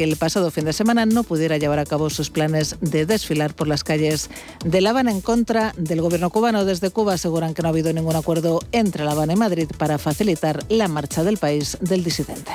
[0.00, 3.66] el pasado fin de semana no pudiera llevar a cabo sus planes de desfilar por
[3.66, 4.30] las calles
[4.64, 6.64] de La Habana en contra del gobierno cubano.
[6.64, 9.98] Desde Cuba aseguran que no ha habido ningún acuerdo entre La Habana y Madrid para
[9.98, 12.52] facilitar la marcha del país del disidente.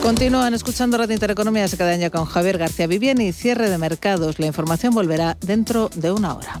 [0.00, 4.38] Continúan escuchando Radio Intereconomía, se quedan ya con Javier García Viviani y cierre de mercados.
[4.38, 6.60] La información volverá dentro de una hora.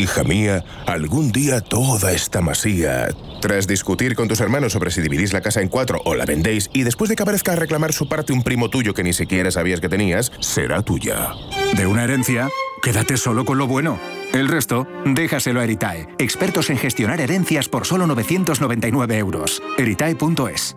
[0.00, 3.08] Hija mía, algún día toda esta masía
[3.42, 6.70] tras discutir con tus hermanos sobre si dividís la casa en cuatro o la vendéis
[6.72, 9.50] y después de que aparezca a reclamar su parte un primo tuyo que ni siquiera
[9.50, 11.34] sabías que tenías, será tuya.
[11.76, 12.48] De una herencia,
[12.82, 14.00] quédate solo con lo bueno.
[14.32, 19.62] El resto, déjaselo a Eritae, expertos en gestionar herencias por solo 999 euros.
[19.76, 20.76] Eritae.es.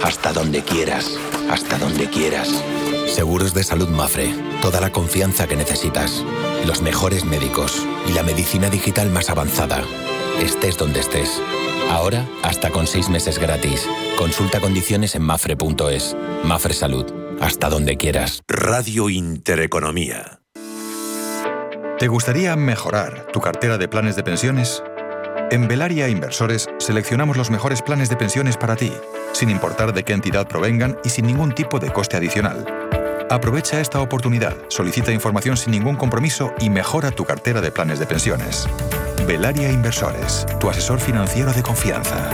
[0.00, 1.18] Hasta donde quieras,
[1.50, 2.62] hasta donde quieras.
[3.08, 6.24] Seguros de salud Mafre, toda la confianza que necesitas,
[6.66, 9.82] los mejores médicos y la medicina digital más avanzada
[10.42, 11.40] estés donde estés.
[11.90, 13.86] Ahora, hasta con seis meses gratis.
[14.16, 16.16] Consulta condiciones en mafre.es.
[16.44, 17.06] Mafre Salud.
[17.40, 18.42] Hasta donde quieras.
[18.48, 20.40] Radio Intereconomía.
[21.98, 24.82] ¿Te gustaría mejorar tu cartera de planes de pensiones?
[25.50, 28.92] En Velaria Inversores seleccionamos los mejores planes de pensiones para ti,
[29.32, 32.89] sin importar de qué entidad provengan y sin ningún tipo de coste adicional.
[33.30, 38.06] Aprovecha esta oportunidad, solicita información sin ningún compromiso y mejora tu cartera de planes de
[38.06, 38.68] pensiones.
[39.24, 42.28] Velaria Inversores, tu asesor financiero de confianza.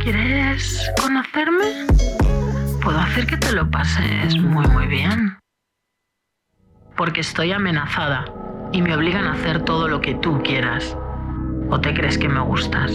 [0.00, 1.88] ¿Quieres conocerme?
[2.80, 5.40] Puedo hacer que te lo pases muy muy bien.
[6.96, 8.26] Porque estoy amenazada
[8.70, 10.96] y me obligan a hacer todo lo que tú quieras.
[11.68, 12.92] ¿O te crees que me gustas?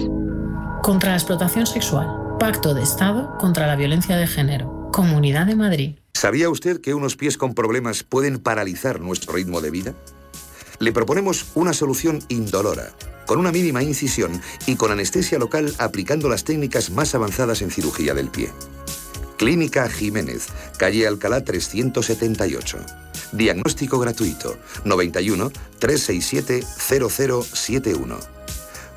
[0.82, 2.21] Contra la explotación sexual.
[2.42, 4.90] Pacto de Estado contra la violencia de género.
[4.92, 6.00] Comunidad de Madrid.
[6.16, 9.94] ¿Sabía usted que unos pies con problemas pueden paralizar nuestro ritmo de vida?
[10.80, 12.94] Le proponemos una solución indolora,
[13.28, 18.16] con una mínima incisión y con anestesia local aplicando las técnicas más avanzadas en cirugía
[18.16, 18.50] del pie.
[19.38, 20.48] Clínica Jiménez,
[20.80, 22.80] calle Alcalá 378.
[23.34, 28.41] Diagnóstico gratuito 91 367 0071.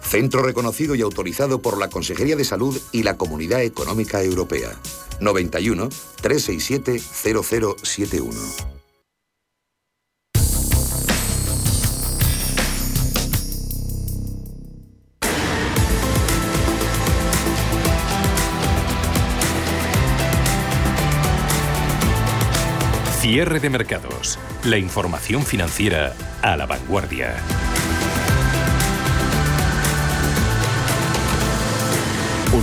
[0.04, 4.70] Centro reconocido y autorizado por la Consejería de Salud y la Comunidad Económica Europea.
[5.20, 5.88] 91
[6.20, 8.74] 367 0071.
[23.24, 24.38] Cierre de mercados.
[24.64, 27.42] La información financiera a la vanguardia.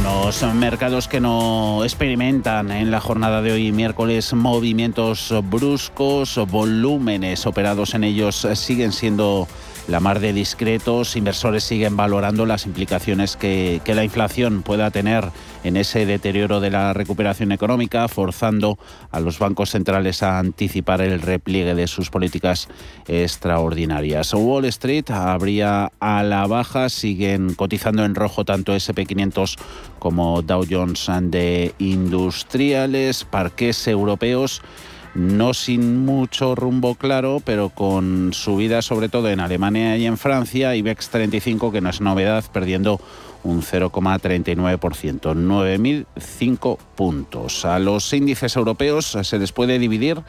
[0.02, 7.94] Unos mercados que no experimentan en la jornada de hoy miércoles movimientos bruscos, volúmenes operados
[7.94, 9.48] en ellos siguen siendo
[9.92, 15.26] la mar de discretos, inversores siguen valorando las implicaciones que, la inflación pueda tener
[15.66, 18.80] en ese deterioro de la recuperación económica, forzando
[19.12, 22.70] a los bancos centrales a anticipar el repliegue de sus políticas
[23.06, 24.34] extraordinarias.
[24.34, 29.58] Wall Street habría a la baja, siguen cotizando en rojo tanto SP500
[30.00, 34.62] como Dow Jones de industriales, parques europeos
[35.14, 40.76] no sin mucho rumbo claro, pero con subidas sobre todo en Alemania y en Francia,
[40.76, 43.00] IBEX 35, que no es novedad, perdiendo
[43.44, 44.80] un 0,39%,
[45.36, 47.66] 9.005 puntos.
[47.66, 50.22] A los índices europeos se les puede dividir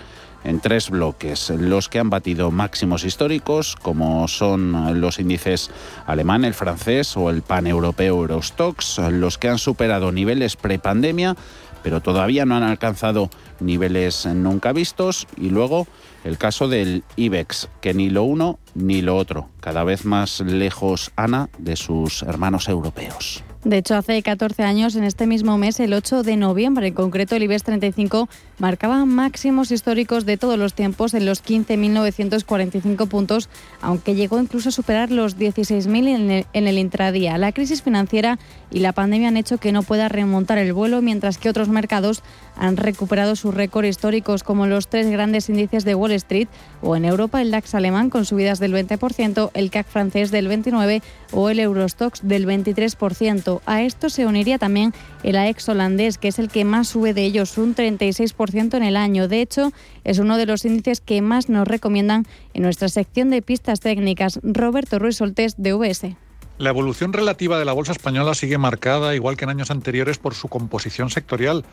[0.44, 1.50] en tres bloques.
[1.50, 5.70] Los que han batido máximos históricos, como son los índices
[6.06, 11.36] alemán, el francés o el paneuropeo Eurostox, los que han superado niveles prepandemia,
[11.82, 13.28] pero todavía no han alcanzado
[13.62, 15.26] niveles nunca vistos.
[15.36, 15.86] Y luego
[16.24, 21.12] el caso del IBEX, que ni lo uno ni lo otro, cada vez más lejos
[21.16, 23.42] Ana de sus hermanos europeos.
[23.64, 27.36] De hecho, hace 14 años, en este mismo mes, el 8 de noviembre, en concreto
[27.36, 28.28] el IBEX 35
[28.58, 33.48] marcaba máximos históricos de todos los tiempos en los 15.945 puntos,
[33.80, 37.38] aunque llegó incluso a superar los 16.000 en en el intradía.
[37.38, 41.38] La crisis financiera y la pandemia han hecho que no pueda remontar el vuelo, mientras
[41.38, 42.24] que otros mercados
[42.56, 46.48] han recuperado su sus históricos, como los tres grandes índices de Wall Street,
[46.80, 51.02] o en Europa el DAX alemán con subidas del 20%, el CAC francés del 29%
[51.32, 53.60] o el Eurostox del 23%.
[53.66, 57.24] A esto se uniría también el AEX holandés, que es el que más sube de
[57.24, 59.28] ellos, un 36% en el año.
[59.28, 59.72] De hecho,
[60.04, 64.40] es uno de los índices que más nos recomiendan en nuestra sección de pistas técnicas.
[64.42, 66.21] Roberto Ruiz Soltés, de UBS.
[66.62, 70.36] La evolución relativa de la bolsa española sigue marcada, igual que en años anteriores, por
[70.36, 71.64] su composición sectorial.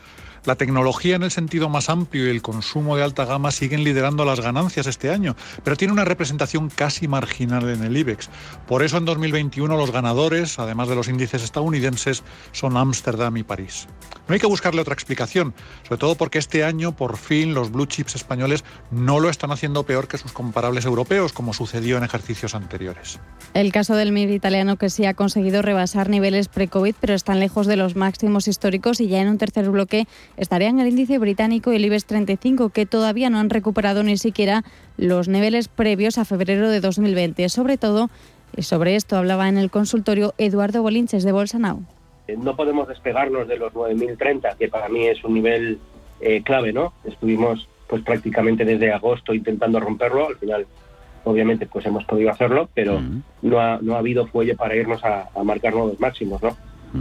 [0.46, 4.24] La tecnología en el sentido más amplio y el consumo de alta gama siguen liderando
[4.24, 8.30] las ganancias este año, pero tiene una representación casi marginal en el IBEX.
[8.66, 13.86] Por eso en 2021 los ganadores, además de los índices estadounidenses, son Ámsterdam y París.
[14.26, 15.54] No hay que buscarle otra explicación,
[15.84, 19.84] sobre todo porque este año por fin los blue chips españoles no lo están haciendo
[19.84, 23.20] peor que sus comparables europeos, como sucedió en ejercicios anteriores.
[23.52, 27.66] El caso del MIR italiano que sí ha conseguido rebasar niveles pre-COVID, pero están lejos
[27.66, 30.06] de los máximos históricos y ya en un tercer bloque
[30.38, 34.64] estarían el índice británico y el IBEX 35, que todavía no han recuperado ni siquiera
[34.96, 37.50] los niveles previos a febrero de 2020.
[37.50, 38.08] Sobre todo,
[38.56, 41.84] y sobre esto hablaba en el consultorio Eduardo Bolinches de Bolsa Now.
[42.26, 45.78] Eh, no podemos despegarnos de los 9.030, que para mí es un nivel
[46.22, 46.94] eh, clave, ¿no?
[47.04, 50.66] Estuvimos pues prácticamente desde agosto intentando romperlo, al final
[51.24, 53.00] obviamente pues hemos podido hacerlo, pero
[53.42, 56.56] no, ha, no ha habido fuelle para irnos a, marcar nuevos máximos, ¿no?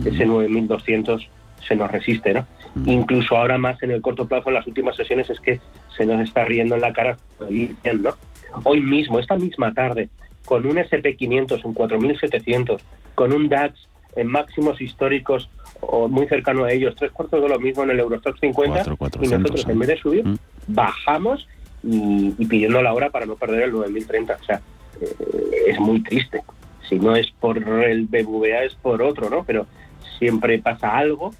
[0.05, 1.27] Ese 9.200
[1.67, 2.45] se nos resiste, ¿no?
[2.85, 5.59] Incluso ahora más en el corto plazo, en las últimas sesiones, es que
[5.95, 8.15] se nos está riendo en la cara, ¿no?
[8.63, 10.09] Hoy mismo, esta misma tarde,
[10.45, 12.79] con un SP500 un 4.700,
[13.15, 15.49] con un DAX en máximos históricos
[15.81, 18.83] o muy cercano a ellos, tres cuartos de lo mismo en el Eurostock 50,
[19.21, 20.23] y nosotros en vez de subir,
[20.67, 21.47] bajamos
[21.83, 24.37] y, pidiendo la hora para no perder el 9030.
[24.39, 24.61] O sea,
[25.01, 26.41] eh, es muy triste.
[26.87, 29.43] Si no es por el BBVA, es por otro, ¿no?
[29.43, 29.67] Pero
[30.17, 31.31] siempre pasa algo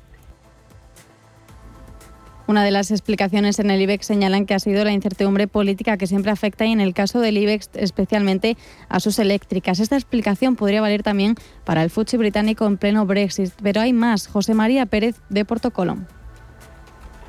[2.50, 6.08] una de las explicaciones en el IBEX señalan que ha sido la incertidumbre política que
[6.08, 8.58] siempre afecta y en el caso del IBEX especialmente
[8.88, 9.80] a sus eléctricas.
[9.80, 14.26] Esta explicación podría valer también para el Fuchi británico en pleno Brexit, pero hay más.
[14.26, 16.06] José María Pérez de Portocolom.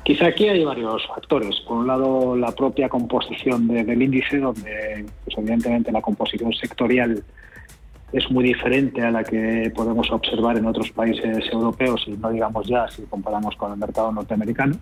[0.03, 1.59] Quizá aquí hay varios factores.
[1.61, 7.23] Por un lado, la propia composición del índice, donde pues, evidentemente la composición sectorial
[8.11, 12.67] es muy diferente a la que podemos observar en otros países europeos y no digamos
[12.67, 14.75] ya si comparamos con el mercado norteamericano.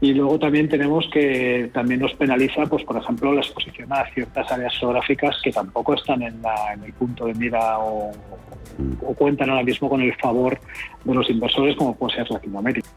[0.00, 4.52] Y luego también tenemos que también nos penaliza, pues por ejemplo, la exposición a ciertas
[4.52, 6.40] áreas geográficas que tampoco están en,
[6.72, 8.12] en el punto de mira o
[9.16, 10.60] cuentan ahora mismo con el favor
[11.02, 12.88] de los inversores, como puede ser Latinoamérica.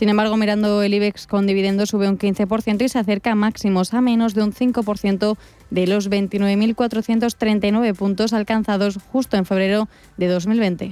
[0.00, 3.92] Sin embargo, mirando el IBEX con dividendo sube un 15% y se acerca a máximos
[3.92, 5.36] a menos de un 5%
[5.68, 10.84] de los 29.439 puntos alcanzados justo en febrero de 2020.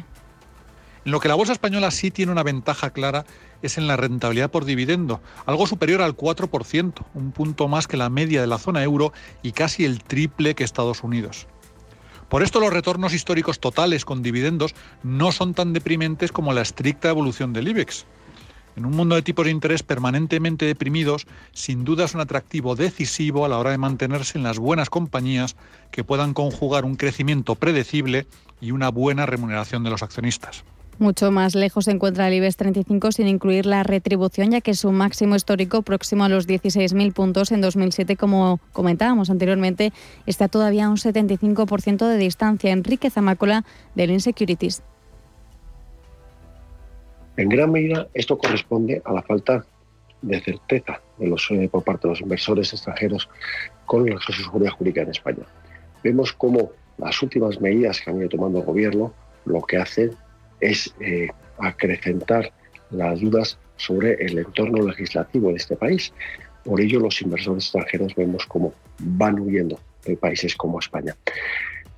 [1.07, 3.25] En lo que la bolsa española sí tiene una ventaja clara
[3.63, 8.11] es en la rentabilidad por dividendo, algo superior al 4%, un punto más que la
[8.11, 11.47] media de la zona euro y casi el triple que Estados Unidos.
[12.29, 17.09] Por esto los retornos históricos totales con dividendos no son tan deprimentes como la estricta
[17.09, 18.05] evolución del IBEX.
[18.79, 23.45] En un mundo de tipos de interés permanentemente deprimidos, sin duda es un atractivo decisivo
[23.45, 25.57] a la hora de mantenerse en las buenas compañías
[25.91, 28.29] que puedan conjugar un crecimiento predecible
[28.61, 30.63] y una buena remuneración de los accionistas.
[31.01, 34.93] Mucho más lejos se encuentra el IBEX 35 sin incluir la retribución, ya que su
[34.93, 39.93] máximo histórico próximo a los 16.000 puntos en 2007, como comentábamos anteriormente,
[40.25, 42.71] está todavía a un 75% de distancia.
[42.71, 43.65] Enrique Zamácola
[43.97, 44.85] del Insecurities.
[47.39, 49.65] En gran medida, esto corresponde a la falta
[50.23, 53.29] de certeza eh, por parte de los inversores extranjeros
[53.87, 55.45] con la seguridad jurídica en España.
[56.03, 59.15] Vemos cómo las últimas medidas que han ido tomando el gobierno
[59.45, 60.17] lo que hacen
[60.59, 61.29] es eh,
[61.61, 62.51] acrecentar
[62.91, 66.13] las dudas sobre el entorno legislativo de este país.
[66.65, 71.15] Por ello, los inversores extranjeros vemos cómo van huyendo de países como España.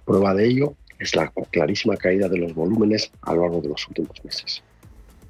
[0.04, 3.88] Prueba de ello es la clarísima caída de los volúmenes a lo largo de los
[3.88, 4.62] últimos meses.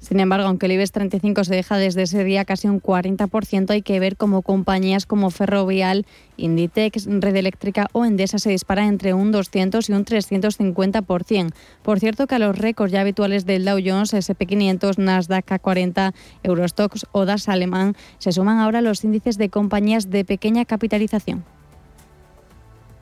[0.01, 3.83] Sin embargo, aunque el IBEX 35 se deja desde ese día casi un 40%, hay
[3.83, 9.31] que ver cómo compañías como Ferrovial, Inditex, Red Eléctrica o Endesa se disparan entre un
[9.31, 11.53] 200 y un 350%.
[11.83, 17.05] Por cierto que a los récords ya habituales del Dow Jones, SP500, Nasdaq K40, Eurostox
[17.11, 21.45] o DAX alemán se suman ahora los índices de compañías de pequeña capitalización.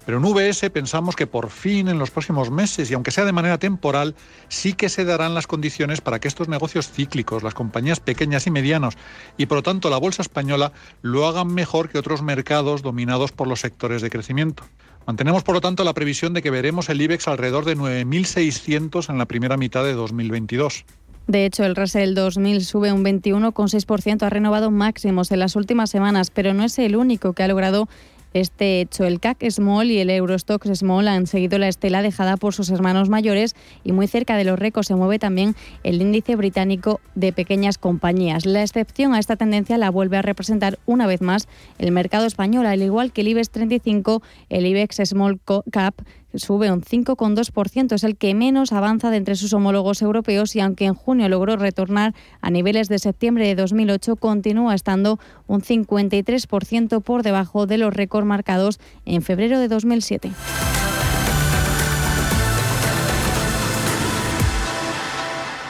[0.09, 3.31] Pero en VS pensamos que por fin en los próximos meses, y aunque sea de
[3.31, 4.15] manera temporal,
[4.47, 8.49] sí que se darán las condiciones para que estos negocios cíclicos, las compañías pequeñas y
[8.49, 8.97] medianos,
[9.37, 10.71] y por lo tanto la bolsa española,
[11.03, 14.63] lo hagan mejor que otros mercados dominados por los sectores de crecimiento.
[15.05, 19.19] Mantenemos, por lo tanto, la previsión de que veremos el IBEX alrededor de 9.600 en
[19.19, 20.85] la primera mitad de 2022.
[21.27, 26.31] De hecho, el Russell 2000 sube un 21,6%, ha renovado máximos en las últimas semanas,
[26.31, 27.87] pero no es el único que ha logrado
[28.33, 29.05] este hecho.
[29.05, 33.09] El CAC Small y el Eurostox Small han seguido la estela dejada por sus hermanos
[33.09, 37.77] mayores y muy cerca de los récords se mueve también el índice británico de pequeñas
[37.77, 38.45] compañías.
[38.45, 42.65] La excepción a esta tendencia la vuelve a representar una vez más el mercado español,
[42.65, 45.39] al igual que el IBEX 35, el IBEX Small
[45.71, 45.95] Cap
[46.33, 50.86] sube un 5,2%, es el que menos avanza de entre sus homólogos europeos y aunque
[50.86, 57.24] en junio logró retornar a niveles de septiembre de 2008, continúa estando un 53% por
[57.24, 60.31] debajo de los récords marcados en febrero de 2007.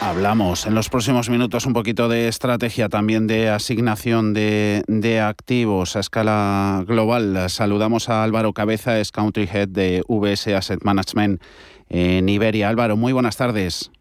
[0.09, 5.99] Hablamos en los próximos minutos un poquito de estrategia, también de asignación de, activos a
[5.99, 7.47] escala global.
[7.47, 11.39] Saludamos a Álvaro Cabeza, es Country Head de VS Asset Management
[11.89, 12.69] en Iberia.
[12.69, 13.91] Álvaro, muy buenas tardes.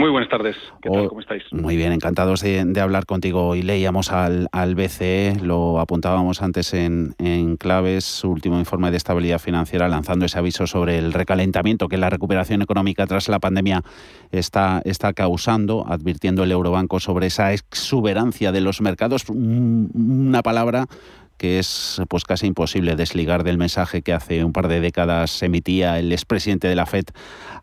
[0.00, 0.56] Muy buenas tardes.
[0.80, 1.04] ¿Qué tal?
[1.04, 1.42] Oh, ¿Cómo estáis?
[1.52, 3.48] Muy bien, encantados de, hablar contigo.
[3.48, 8.96] Hoy leíamos al, al, BCE, lo apuntábamos antes en, en, claves, su último informe de
[8.96, 13.82] estabilidad financiera, lanzando ese aviso sobre el recalentamiento que la recuperación económica tras la pandemia
[14.32, 19.28] está, está causando, advirtiendo el Eurobanco sobre esa exuberancia de los mercados.
[19.28, 20.86] Una palabra
[21.40, 25.98] que es pues casi imposible desligar del mensaje que hace un par de décadas emitía
[25.98, 27.06] el expresidente de la FED,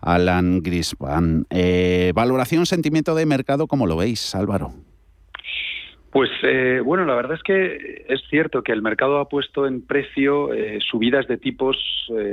[0.02, 1.46] Alan Grispan.
[1.52, 4.72] Eh, valoración, sentimiento de mercado, ¿cómo lo veis, Álvaro?
[6.10, 9.86] Pues eh, bueno, la verdad es que es cierto que el mercado ha puesto en
[9.86, 11.78] precio eh, subidas de tipos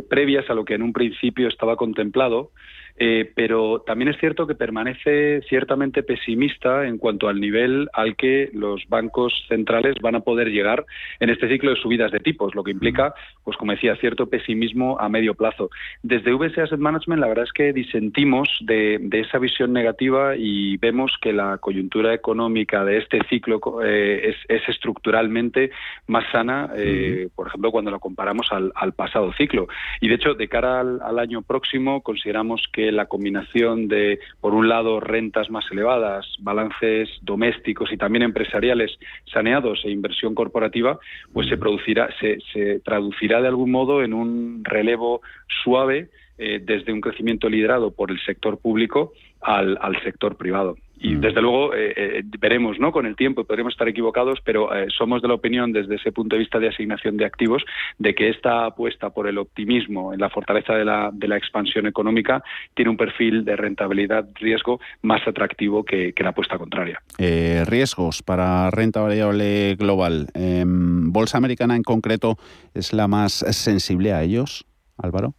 [0.08, 2.52] previas a lo que en un principio estaba contemplado.
[2.96, 8.50] Eh, pero también es cierto que permanece ciertamente pesimista en cuanto al nivel al que
[8.52, 10.84] los bancos centrales van a poder llegar
[11.18, 14.96] en este ciclo de subidas de tipos, lo que implica, pues como decía, cierto pesimismo
[15.00, 15.70] a medio plazo.
[16.02, 21.16] Desde VC Asset Management la verdad es que disentimos de, esa visión negativa y vemos
[21.20, 25.70] que la coyuntura económica de este ciclo eh, es, estructuralmente
[26.06, 29.66] más sana, eh, por ejemplo, cuando lo comparamos al, pasado ciclo.
[30.00, 34.68] Y de hecho, de cara al año próximo, consideramos que la combinación de, por un
[34.68, 38.98] lado, rentas más elevadas, balances domésticos y también empresariales
[39.32, 40.98] saneados e inversión corporativa,
[41.32, 45.22] pues se producirá, se, se traducirá de algún modo en un relevo
[45.62, 50.76] suave eh, desde un crecimiento liderado por el sector público al, al sector privado.
[50.96, 51.20] Y mm.
[51.20, 52.92] desde luego eh, eh, veremos ¿no?
[52.92, 56.36] con el tiempo, podremos estar equivocados, pero eh, somos de la opinión desde ese punto
[56.36, 57.64] de vista de asignación de activos
[57.98, 61.86] de que esta apuesta por el optimismo en la fortaleza de la, de la expansión
[61.86, 62.42] económica
[62.74, 67.00] tiene un perfil de rentabilidad-riesgo más atractivo que, que, la apuesta contraria.
[67.18, 70.28] riesgos para renta variable global.
[70.34, 72.38] Em, ¿Bolsa americana en concreto
[72.72, 74.64] es la más sensible a ellos,
[74.96, 75.34] Álvaro?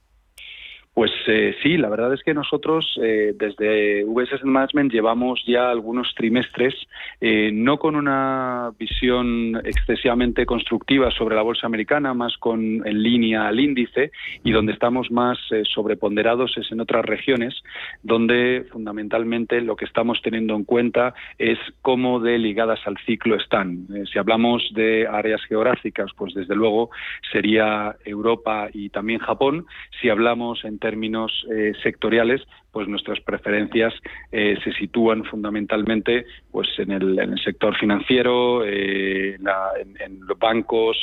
[0.95, 6.15] Pues eh, sí, la verdad es que nosotros eh, desde VSS Management llevamos ya algunos
[6.15, 6.73] trimestres,
[7.19, 13.45] eh, no con una visión excesivamente constructiva sobre la bolsa americana, más con en línea
[13.45, 14.13] al índice,
[14.45, 17.61] y donde estamos más sobreponderados es en otras regiones,
[18.01, 23.85] donde fundamentalmente lo que estamos teniendo en cuenta es cómo de ligadas al ciclo están.
[24.09, 26.89] si hablamos de áreas geográficas, pues desde luego
[27.33, 29.65] sería Europa y también Japón.
[29.99, 33.91] Si hablamos en términos eh, sectoriales, pues nuestras preferencias
[34.31, 40.95] eh, se sitúan fundamentalmente pues en el, en el sector financiero, eh, en, los bancos,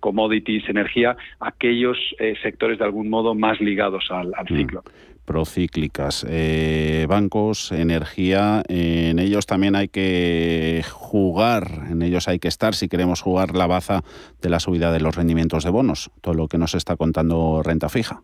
[0.00, 1.96] commodities, energía, aquellos
[2.42, 4.56] sectores de algún modo más ligados al, al mm.
[4.56, 4.82] ciclo
[5.24, 6.26] procíclicas.
[7.06, 13.20] bancos, energía, en ellos también hay que jugar, en ellos hay que estar si queremos
[13.20, 14.02] jugar la baza
[14.42, 17.88] de la subida de los rendimientos de bonos, todo lo que nos está contando renta
[17.88, 18.22] fija.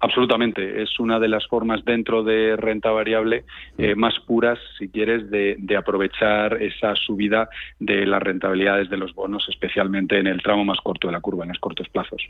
[0.00, 3.44] Absolutamente, es una de las formas dentro de renta variable
[3.76, 9.46] eh, más puras, si quieres, de, aprovechar esa subida de las rentabilidades de los bonos,
[9.48, 12.22] especialmente en el tramo más corto de la curva, en los cortos plazos.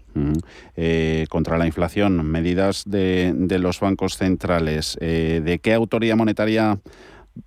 [0.77, 6.79] Eh, contra la inflación, medidas de, los bancos centrales, eh, ¿de qué autoridad monetaria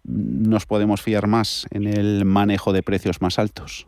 [0.04, 3.88] nos podemos fiar más en el manejo de precios más altos?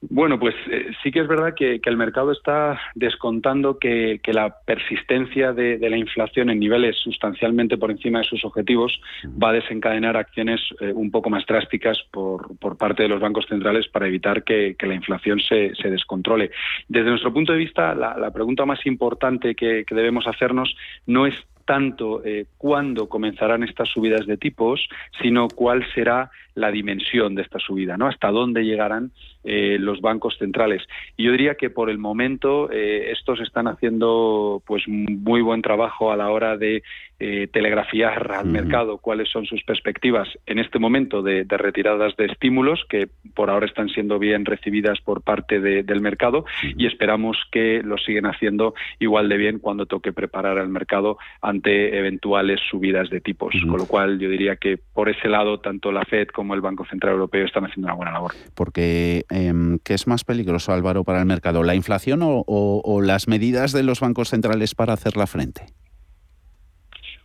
[0.00, 5.52] Bueno, pues eh, sí que es verdad que, el mercado está descontando que, la persistencia
[5.52, 9.00] de, la inflación en niveles sustancialmente por encima de sus objetivos
[9.42, 13.88] va a desencadenar acciones eh, un poco más drásticas por, parte de los bancos centrales
[13.88, 16.50] para evitar que, la inflación se, descontrole.
[16.86, 20.76] Desde nuestro punto de vista, la, pregunta más importante que, debemos hacernos
[21.06, 24.88] no es tanto eh, cuándo comenzarán estas subidas de tipos,
[25.20, 28.06] sino cuál será la dimensión de esta subida, ¿no?
[28.06, 29.12] Hasta dónde llegarán
[29.44, 30.82] eh, los bancos centrales.
[31.16, 36.12] Y yo diría que por el momento eh, estos están haciendo pues muy buen trabajo
[36.12, 36.82] a la hora de
[37.20, 42.84] eh, telegrafiar al mercado cuáles son sus perspectivas en este momento de, retiradas de estímulos,
[42.88, 47.98] que por ahora están siendo bien recibidas por parte del mercado y esperamos que lo
[47.98, 53.54] siguen haciendo igual de bien cuando toque preparar al mercado ante eventuales subidas de tipos.
[53.62, 56.84] Con lo cual yo diría que por ese lado tanto la Fed como el Banco
[56.84, 58.32] Central Europeo están haciendo una buena labor.
[58.54, 61.62] Porque, em, ¿qué es más peligroso, Álvaro, para el mercado?
[61.62, 65.66] ¿La inflación o las medidas de los bancos centrales para hacerla frente?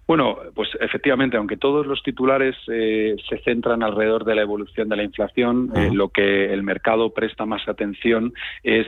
[0.06, 4.98] Bueno, pues efectivamente, aunque todos los titulares eh, se centran alrededor de la evolución de
[4.98, 8.86] la inflación, eh, lo que el mercado presta más atención es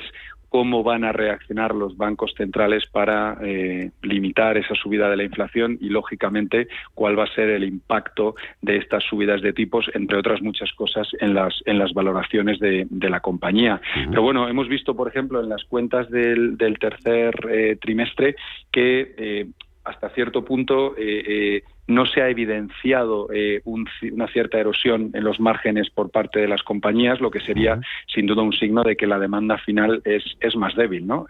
[0.50, 5.78] cómo van a reaccionar los bancos centrales para eh, limitar esa subida de la inflación
[5.82, 10.42] y, lógicamente, cuál va a ser el impacto de estas subidas de tipos, entre otras
[10.42, 13.80] muchas cosas, en las, en las valoraciones de, la compañía.
[14.10, 18.36] Pero bueno, hemos visto, por ejemplo, en las cuentas del, tercer trimestre
[18.72, 19.46] que
[19.86, 25.40] hasta cierto punto eh, eh, no se ha evidenciado eh, una cierta erosión en los
[25.40, 29.08] márgenes por parte de las compañías, lo que sería sin duda un signo de que
[29.08, 31.06] la demanda final es, es más débil.
[31.06, 31.28] ¿no?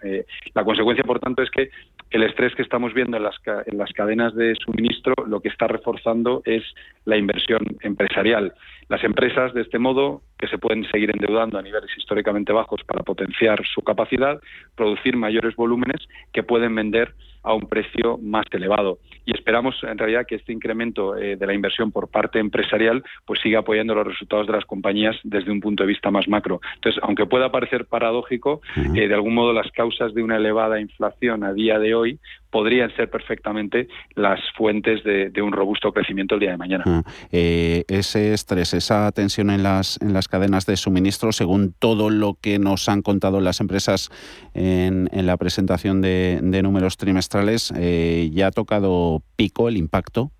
[0.54, 1.70] la consecuencia, por tanto, es que
[2.10, 3.36] el estrés que estamos viendo en las,
[3.66, 6.62] en las cadenas de suministro lo que está reforzando es
[7.04, 8.54] la inversión empresarial.
[8.88, 13.02] Las empresas, de este modo, que se pueden seguir endeudando a niveles históricamente bajos para
[13.02, 14.40] potenciar su capacidad,
[14.76, 18.98] producir mayores volúmenes que pueden vender a un precio más elevado.
[19.24, 23.40] Y esperamos, en realidad, que este incremento eh, de la inversión por parte empresarial pues
[23.40, 26.60] siga apoyando los resultados de las compañías desde un punto de vista más macro.
[26.74, 31.44] Entonces, aunque pueda parecer paradójico, eh, de algún modo las causas de una elevada inflación
[31.44, 32.18] a día de hoy
[32.50, 37.02] podrían ser perfectamente las fuentes de, un robusto crecimiento el día de mañana.
[37.30, 42.34] Eh, ese estrés, esa tensión en las, en las cadenas de suministro, según todo lo
[42.40, 44.10] que nos han contado las empresas
[44.54, 50.30] en, la presentación de, números trimestrales, eh, ¿ya ha tocado pico el impacto?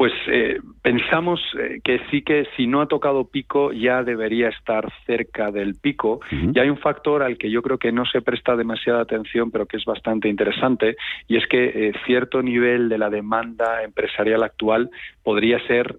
[0.00, 4.90] Pues eh, pensamos eh, que sí que si no ha tocado pico ya debería estar
[5.04, 6.20] cerca del pico.
[6.30, 9.66] Y hay un factor al que yo creo que no se presta demasiada atención, pero
[9.66, 10.96] que es bastante interesante,
[11.28, 14.88] y es que eh, cierto nivel de la demanda empresarial actual
[15.22, 15.98] podría ser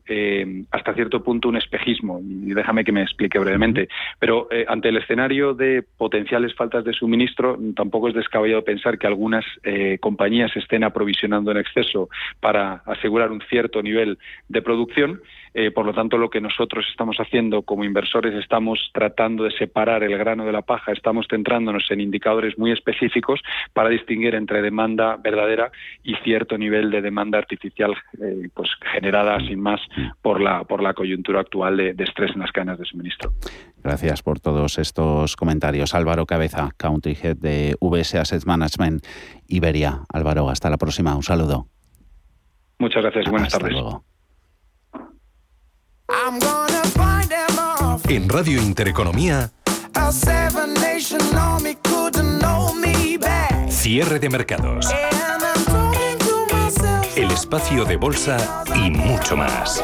[0.72, 2.20] hasta cierto punto un espejismo.
[2.22, 3.88] Y déjame que me explique brevemente.
[4.18, 9.46] Pero ante el escenario de potenciales faltas de suministro, tampoco es descabellado pensar que algunas
[10.00, 13.91] compañías estén aprovisionando en exceso para asegurar un cierto nivel
[14.48, 15.22] de producción.
[15.54, 20.02] Eh, por lo tanto, lo que nosotros estamos haciendo como inversores, estamos tratando de separar
[20.04, 23.42] el grano de la paja, estamos centrándonos en indicadores muy específicos
[23.74, 25.72] para distinguir entre demanda verdadera
[26.04, 29.82] y cierto nivel de demanda artificial eh, pues generada sin más
[30.22, 33.32] por la, por la coyuntura actual de, estrés en las cadenas de suministro.
[33.84, 35.94] Gracias por todos estos comentarios.
[35.94, 39.06] Álvaro Cabeza, Country Head de VS Asset Management
[39.48, 40.02] Iberia.
[40.14, 41.16] Álvaro, hasta la próxima.
[41.16, 41.68] Un saludo.
[42.82, 43.76] Muchas gracias y buenas tardes.
[48.10, 49.52] En Radio Intereconomía.
[53.70, 54.88] Cierre de mercados.
[57.16, 59.84] El espacio de bolsa y mucho más.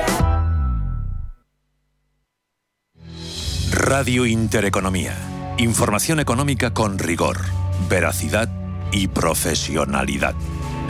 [3.74, 5.16] Radio Intereconomía.
[5.60, 7.38] Información económica con rigor,
[7.88, 8.50] veracidad
[8.92, 10.34] y profesionalidad.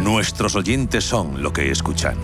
[0.02, 2.16] Nuestros oyentes son lo que escuchan.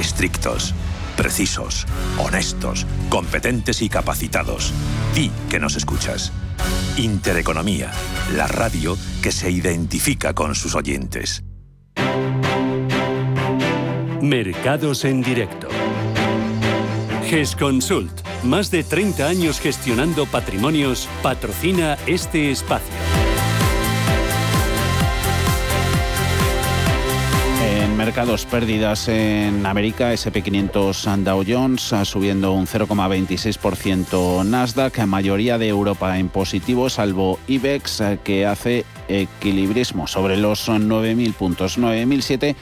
[0.00, 0.74] Estrictos,
[1.16, 1.86] precisos,
[2.18, 4.72] honestos, competentes y capacitados.
[5.14, 6.32] Di que nos escuchas.
[6.96, 7.90] Intereconomía,
[8.34, 11.44] la radio que se identifica con sus oyentes.
[14.20, 15.68] Mercados en directo.
[17.28, 23.13] GESConsult, más de 30 años gestionando patrimonios, patrocina este espacio.
[28.04, 36.28] Mercados pérdidas en América, SP500 Dow Jones subiendo un 0,26% Nasdaq, mayoría de Europa en
[36.28, 42.54] positivo, salvo IBEX que hace equilibrismo sobre los 9.000 puntos, 9.007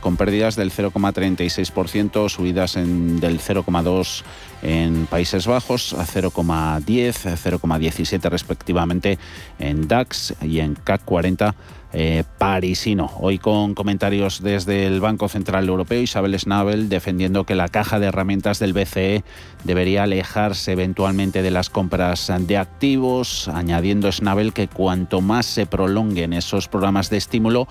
[0.00, 4.22] con pérdidas del 0,36%, subidas en, del 0,2%
[4.62, 6.80] en Países Bajos, a 0,10,
[7.36, 9.18] 0,17 respectivamente
[9.58, 11.54] en DAX y en CAC 40
[11.92, 13.10] eh, parisino.
[13.20, 18.08] Hoy con comentarios desde el Banco Central Europeo, Isabel Schnabel defendiendo que la caja de
[18.08, 19.24] herramientas del BCE
[19.64, 26.32] debería alejarse eventualmente de las compras de activos, añadiendo Schnabel que cuanto más se prolonguen
[26.32, 27.68] esos programas de estímulo,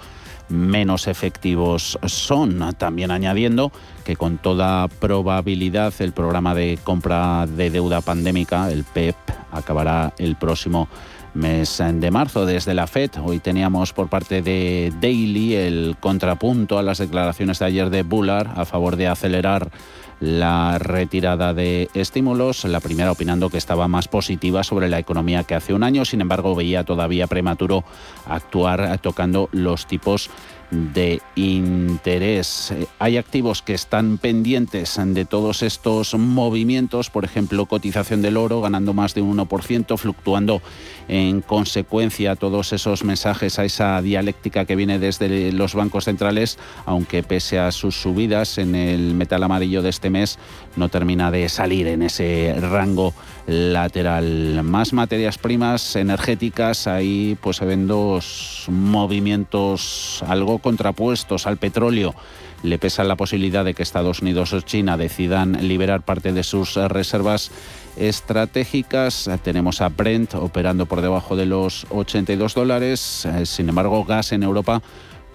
[0.49, 2.75] menos efectivos son.
[2.77, 3.71] También añadiendo
[4.03, 9.15] que con toda probabilidad el programa de compra de deuda pandémica, el PEP,
[9.51, 10.87] acabará el próximo
[11.33, 13.11] mes de marzo desde la FED.
[13.23, 18.57] Hoy teníamos por parte de Daily el contrapunto a las declaraciones de ayer de Bullard
[18.57, 19.69] a favor de acelerar
[20.19, 25.55] la retirada de estímulos, la primera opinando que estaba más positiva sobre la economía que
[25.55, 27.83] hace un año, sin embargo veía todavía prematuro
[28.25, 30.29] actuar tocando los tipos
[30.71, 32.73] de interés.
[32.99, 38.93] Hay activos que están pendientes de todos estos movimientos, por ejemplo, cotización del oro ganando
[38.93, 40.61] más de un 1%, fluctuando
[41.07, 47.23] en consecuencia todos esos mensajes a esa dialéctica que viene desde los bancos centrales, aunque
[47.23, 50.39] pese a sus subidas en el metal amarillo de este mes,
[50.75, 53.13] no termina de salir en ese rango
[53.47, 54.63] lateral.
[54.63, 62.15] Más materias primas energéticas, ahí pues se ven dos movimientos algo contrapuestos al petróleo.
[62.63, 66.75] Le pesa la posibilidad de que Estados Unidos o China decidan liberar parte de sus
[66.75, 67.51] reservas
[67.95, 69.29] estratégicas.
[69.43, 73.27] Tenemos a Brent operando por debajo de los 82 dólares.
[73.43, 74.81] Sin embargo, gas en Europa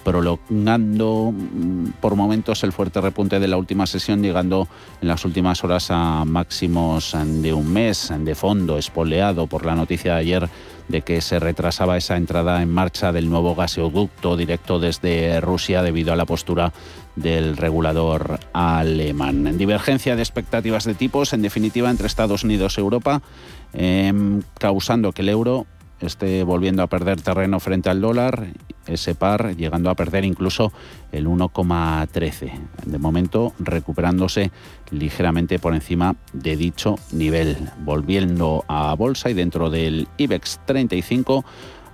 [0.04, 4.68] prolongando mm, por momentos el fuerte repunte de la última sesión, llegando
[5.00, 10.14] en las últimas horas a máximos de un mes de fondo, espoleado por la noticia
[10.14, 10.48] de ayer
[10.88, 16.12] de que se retrasaba esa entrada en marcha del nuevo gasoducto directo desde Rusia debido
[16.12, 16.72] a la postura
[17.16, 19.56] del regulador alemán.
[19.56, 23.22] Divergencia de expectativas de tipos, en definitiva, entre Estados Unidos y Europa,
[23.72, 25.66] em, causando que el euro
[26.00, 28.48] esté volviendo a perder terreno frente al dólar,
[28.86, 30.72] ese par llegando a perder incluso
[31.12, 32.52] el 1,13.
[32.86, 34.50] De momento recuperándose
[34.90, 41.44] ligeramente por encima de dicho nivel, volviendo a bolsa y dentro del IBEX 35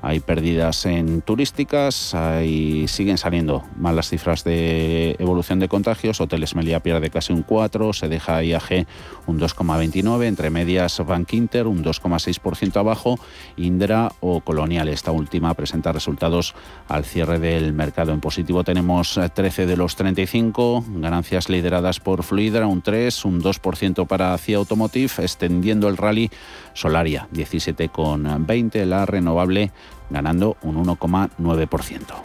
[0.07, 6.21] hay pérdidas en turísticas, hay, siguen saliendo malas cifras de evolución de contagios.
[6.21, 8.87] Hoteles Melia pierde casi un 4, se deja IAG
[9.27, 13.19] un 2,29, entre medias Bank Inter un 2,6% abajo,
[13.57, 16.55] Indra o Colonial, esta última presenta resultados
[16.87, 18.13] al cierre del mercado.
[18.13, 24.07] En positivo tenemos 13 de los 35, ganancias lideradas por Fluidra un 3, un 2%
[24.07, 26.31] para CIA Automotive, extendiendo el rally
[26.77, 29.73] Solaria 17,20, la renovable
[30.11, 32.23] ganando un 1,9%.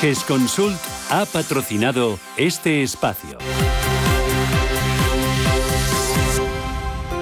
[0.00, 3.38] GESConsult ha patrocinado este espacio.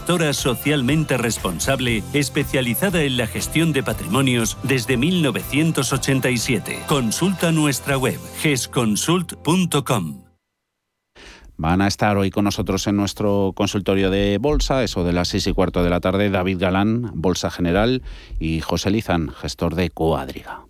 [0.00, 6.84] gestora socialmente responsable especializada en la gestión de patrimonios desde 1987.
[6.86, 10.22] Consulta nuestra web gesconsult.com.
[11.58, 15.46] Van a estar hoy con nosotros en nuestro consultorio de bolsa, eso de las seis
[15.46, 18.02] y cuarto de la tarde, David Galán, Bolsa General,
[18.38, 20.69] y José Lizán, gestor de Coadriga.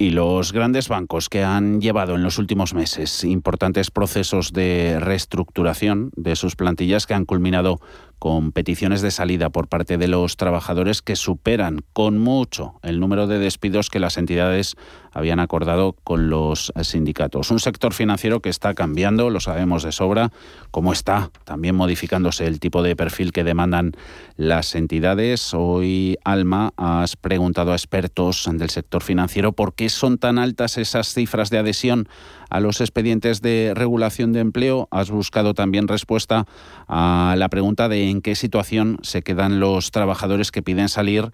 [0.00, 6.10] Y los grandes bancos que han llevado en los últimos meses importantes procesos de reestructuración
[6.16, 7.80] de sus plantillas que han culminado
[8.20, 13.26] con peticiones de salida por parte de los trabajadores que superan con mucho el número
[13.26, 14.76] de despidos que las entidades
[15.10, 17.50] habían acordado con los sindicatos.
[17.50, 20.30] Un sector financiero que está cambiando, lo sabemos de sobra,
[20.70, 23.92] como está también modificándose el tipo de perfil que demandan
[24.36, 25.54] las entidades.
[25.54, 31.14] Hoy, Alma, has preguntado a expertos del sector financiero por qué son tan altas esas
[31.14, 32.06] cifras de adhesión
[32.50, 34.88] a los expedientes de regulación de empleo.
[34.90, 36.46] Has buscado también respuesta
[36.88, 41.30] a la pregunta de en qué situación se quedan los trabajadores que piden salir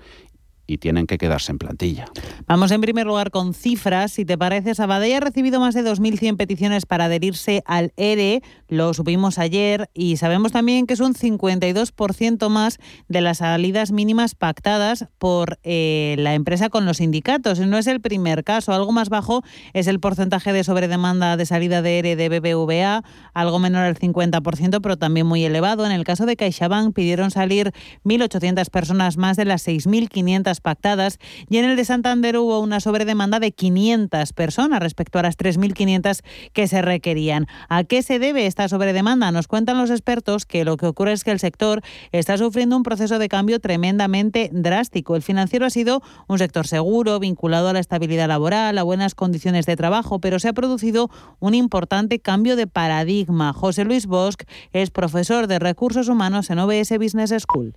[0.66, 2.06] y tienen que quedarse en plantilla.
[2.46, 4.12] Vamos en primer lugar con cifras.
[4.12, 8.42] Si te parece, Sabadell ha recibido más de 2.100 peticiones para adherirse al ERE.
[8.68, 14.34] Lo supimos ayer y sabemos también que es un 52% más de las salidas mínimas
[14.34, 17.60] pactadas por eh, la empresa con los sindicatos.
[17.60, 18.72] No es el primer caso.
[18.72, 23.02] Algo más bajo es el porcentaje de sobredemanda de salida de ERE de BBVA,
[23.34, 25.86] algo menor al 50%, pero también muy elevado.
[25.86, 27.72] En el caso de CaixaBank pidieron salir
[28.04, 33.40] 1.800 personas más de las 6.500 pactadas y en el de Santander hubo una sobredemanda
[33.40, 37.46] de 500 personas respecto a las 3.500 que se requerían.
[37.68, 39.30] ¿A qué se debe esta sobredemanda?
[39.32, 42.82] Nos cuentan los expertos que lo que ocurre es que el sector está sufriendo un
[42.82, 45.16] proceso de cambio tremendamente drástico.
[45.16, 49.66] El financiero ha sido un sector seguro, vinculado a la estabilidad laboral, a buenas condiciones
[49.66, 53.52] de trabajo, pero se ha producido un importante cambio de paradigma.
[53.52, 57.74] José Luis Bosch es profesor de recursos humanos en OBS Business School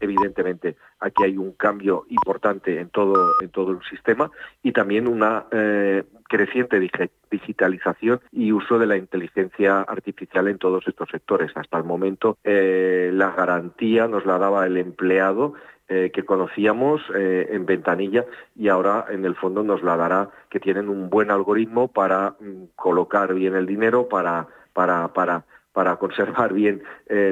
[0.00, 4.30] evidentemente aquí hay un cambio importante en todo en todo el sistema
[4.62, 6.80] y también una eh, creciente
[7.30, 11.52] digitalización y uso de la inteligencia artificial en todos estos sectores.
[11.54, 15.54] Hasta el momento eh, la garantía nos la daba el empleado
[15.86, 18.24] eh, que conocíamos en ventanilla
[18.56, 22.64] y ahora en el fondo nos la dará que tienen un buen algoritmo para mm,
[22.74, 26.82] colocar bien el dinero, para, para, para, para conservar bien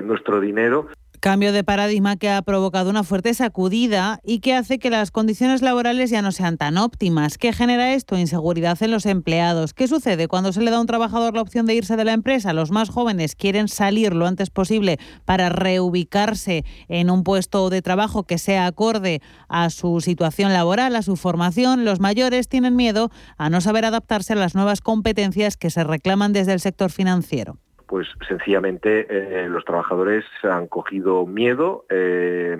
[0.04, 0.88] nuestro dinero.
[1.22, 5.62] Cambio de paradigma que ha provocado una fuerte sacudida y que hace que las condiciones
[5.62, 7.38] laborales ya no sean tan óptimas.
[7.38, 8.18] ¿Qué genera esto?
[8.18, 9.72] Inseguridad en los empleados.
[9.72, 12.12] ¿Qué sucede cuando se le da a un trabajador la opción de irse de la
[12.12, 12.52] empresa?
[12.52, 18.24] Los más jóvenes quieren salir lo antes posible para reubicarse en un puesto de trabajo
[18.24, 21.84] que sea acorde a su situación laboral, a su formación.
[21.84, 26.32] Los mayores tienen miedo a no saber adaptarse a las nuevas competencias que se reclaman
[26.32, 27.61] desde el sector financiero
[27.92, 32.56] pues sencillamente eh, los trabajadores han cogido miedo, eh,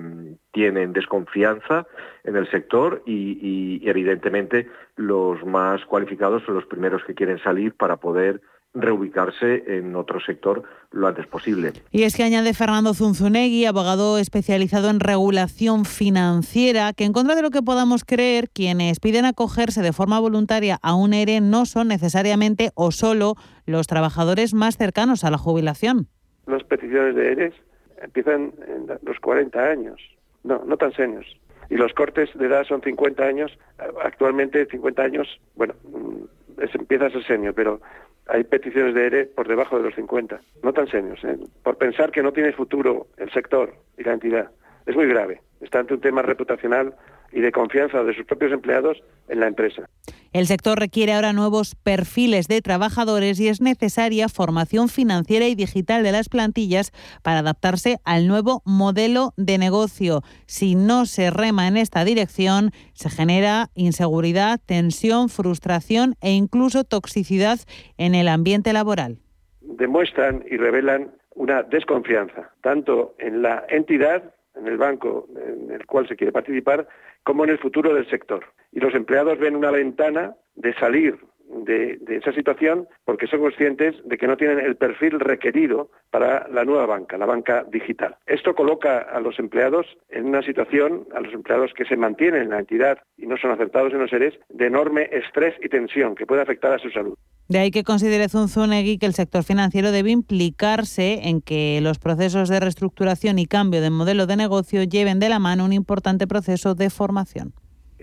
[0.51, 1.87] tienen desconfianza
[2.23, 7.73] en el sector y, y, evidentemente los más cualificados son los primeros que quieren salir
[7.73, 8.41] para poder
[8.73, 11.73] reubicarse en otro sector lo antes posible.
[11.91, 17.41] Y es que añade Fernando Zunzunegui, abogado especializado en regulación financiera, que en contra de
[17.41, 21.87] lo que podamos creer, quienes piden acogerse de forma voluntaria a un ERE no son
[21.87, 26.07] necesariamente o solo los trabajadores más cercanos a la jubilación.
[26.47, 27.53] Las peticiones de ERE
[28.01, 29.99] empiezan en los 40 años,
[30.43, 31.25] no, no tan senios.
[31.69, 33.57] Y los cortes de edad son 50 años,
[34.03, 37.81] actualmente 50 años, bueno, mm, empieza a ser senior, pero
[38.27, 41.37] hay peticiones de ERE por debajo de los 50, no tan serios, ¿eh?
[41.63, 44.51] por pensar que no tiene futuro el sector y la entidad.
[44.85, 45.41] Es muy grave.
[45.61, 46.93] Está ante un tema reputacional
[47.33, 49.89] y de confianza de sus propios empleados en la empresa.
[50.33, 56.03] El sector requiere ahora nuevos perfiles de trabajadores y es necesaria formación financiera y digital
[56.03, 56.91] de las plantillas
[57.23, 60.21] para adaptarse al nuevo modelo de negocio.
[60.47, 67.59] Si no se rema en esta dirección, se genera inseguridad, tensión, frustración e incluso toxicidad
[67.97, 69.19] en el ambiente laboral.
[69.61, 76.07] Demuestran y revelan una desconfianza, tanto en la entidad en el banco en el cual
[76.07, 76.87] se quiere participar,
[77.23, 78.45] como en el futuro del sector.
[78.71, 84.17] Y los empleados ven una ventana de salir de, esa situación porque son conscientes de
[84.17, 88.15] que no tienen el perfil requerido para la nueva banca, la banca digital.
[88.25, 92.49] Esto coloca a los empleados en una situación, a los empleados que se mantienen en
[92.49, 96.25] la entidad y no son aceptados en los seres, de enorme estrés y tensión que
[96.25, 97.17] puede afectar a su salud.
[97.53, 102.49] De ahí que considere Zunzunegui que el sector financiero debe implicarse en que los procesos
[102.49, 106.73] de reestructuración y cambio de modelo de negocio lleven de la mano un importante proceso
[106.73, 107.53] de formación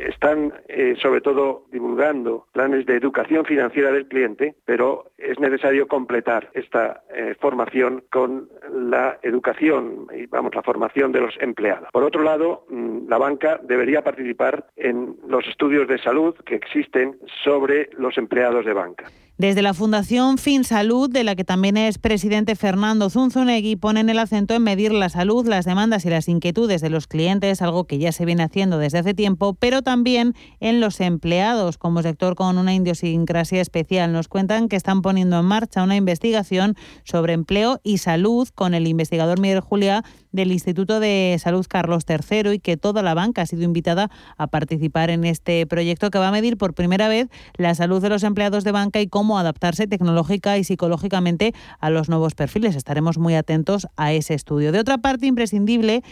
[0.01, 6.51] están eh, sobre todo divulgando planes de educación financiera del cliente, pero es necesario completar
[6.55, 11.89] esta eh, formación con la educación y vamos la formación de los empleados.
[11.93, 17.19] Por otro lado, mm, la banca debería participar en los estudios de salud que existen
[17.45, 19.05] sobre los empleados de banca.
[19.41, 24.53] Desde la Fundación FinSalud, de la que también es presidente Fernando Zunzunegui, ponen el acento
[24.53, 28.13] en medir la salud, las demandas y las inquietudes de los clientes, algo que ya
[28.13, 32.75] se viene haciendo desde hace tiempo, pero también en los empleados, como sector con una
[32.75, 34.13] idiosincrasia especial.
[34.13, 38.87] Nos cuentan que están poniendo en marcha una investigación sobre empleo y salud con el
[38.87, 43.47] investigador Miguel Julia del Instituto de Salud Carlos III y que toda la banca ha
[43.47, 47.75] sido invitada a participar en este proyecto que va a medir por primera vez la
[47.75, 52.35] salud de los empleados de banca y cómo adaptarse tecnológica y psicológicamente a los nuevos
[52.35, 52.77] perfiles.
[52.77, 54.73] Estaremos muy atentos a ese estudio.
[54.73, 56.03] De otra parte, imprescindible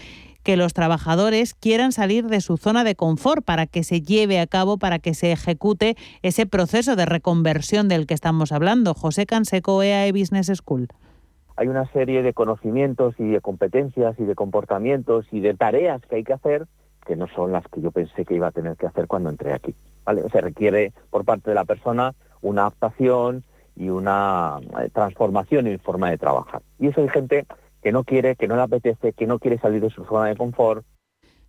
[0.43, 4.47] que los trabajadores quieran salir de su zona de confort para que se lleve a
[4.47, 8.95] cabo, para que se ejecute ese proceso de reconversión del que estamos hablando.
[8.95, 10.89] José Canseco, EAE Business School
[11.59, 16.17] hay una serie de conocimientos y de competencias y de comportamientos y de tareas que
[16.17, 16.69] hay que hacer
[17.05, 19.53] que no son las que yo pensé que iba a tener que hacer cuando entré
[19.53, 19.75] aquí.
[20.31, 23.43] Se requiere por parte de la persona una adaptación
[23.75, 26.63] y una eh, transformación en forma de trabajar.
[26.79, 27.47] Y eso hay gente
[27.83, 30.37] que no quiere, que no le apetece, que no quiere salir de su zona de
[30.37, 30.85] confort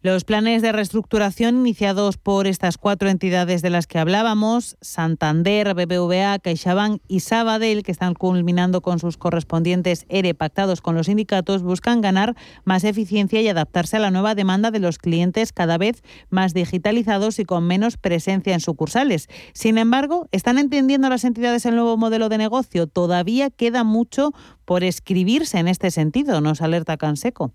[0.01, 6.39] Los planes de reestructuración iniciados por estas cuatro entidades de las que hablábamos, Santander, BBVA,
[6.39, 11.99] CaixaBank y Sabadell, que están culminando con sus correspondientes ERE pactados con los sindicatos, buscan
[11.99, 16.53] ganar más eficiencia y adaptarse a la nueva demanda de los clientes cada vez más
[16.53, 19.27] digitalizados y con menos presencia en sucursales.
[19.51, 22.87] Sin embargo, ¿están entendiendo las entidades el nuevo modelo de negocio?
[22.87, 24.31] Todavía queda mucho
[24.63, 27.51] por escribirse en este sentido, nos alerta Canseco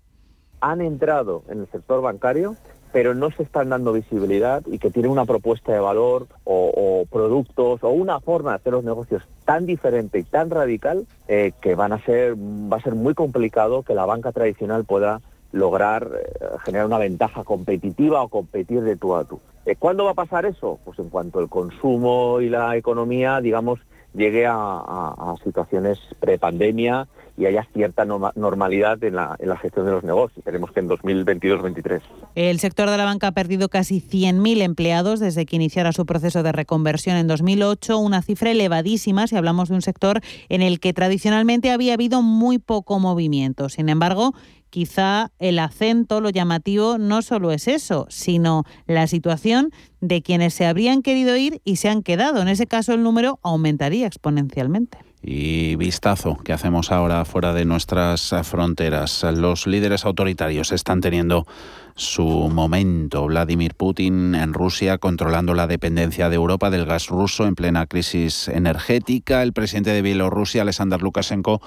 [0.71, 2.55] han entrado en el sector bancario
[2.91, 7.83] pero no se están dando visibilidad y que tienen una propuesta de valor o, productos
[7.83, 11.91] o una forma de hacer los negocios tan diferente y tan radical eh, que van
[11.91, 15.19] a ser va a ser muy complicado que la banca tradicional pueda
[15.51, 19.41] lograr eh, generar una ventaja competitiva o competir de tú a tú.
[19.65, 20.79] Eh, ¿Cuándo va a pasar eso?
[20.85, 23.81] Pues en cuanto el consumo y la economía, digamos,
[24.13, 29.91] llegue a, a situaciones prepandemia y haya cierta normalidad en la, en la gestión de
[29.91, 30.37] los negocios.
[30.37, 32.01] Esperemos que en 2022-2023.
[32.35, 36.43] El sector de la banca ha perdido casi 100.000 empleados desde que iniciara su proceso
[36.43, 40.93] de reconversión en 2008, una cifra elevadísima si hablamos de un sector en el que
[40.93, 43.69] tradicionalmente había habido muy poco movimiento.
[43.69, 44.33] Sin embargo,
[44.69, 49.71] quizá el acento, lo llamativo, no solo es eso, sino la situación
[50.07, 52.41] de quienes se habrían querido ir y se han quedado.
[52.41, 54.97] En ese caso, el número aumentaría exponencialmente.
[55.27, 59.25] Y vistazo que hacemos ahora fuera de nuestras fronteras.
[59.33, 61.47] Los líderes autoritarios están teniendo
[61.95, 63.25] su momento.
[63.25, 68.49] Vladimir Putin en Rusia controlando la dependencia de Europa del gas ruso en plena crisis
[68.49, 69.41] energética.
[69.41, 71.61] El presidente de Bielorrusia, Alexander Lukashenko,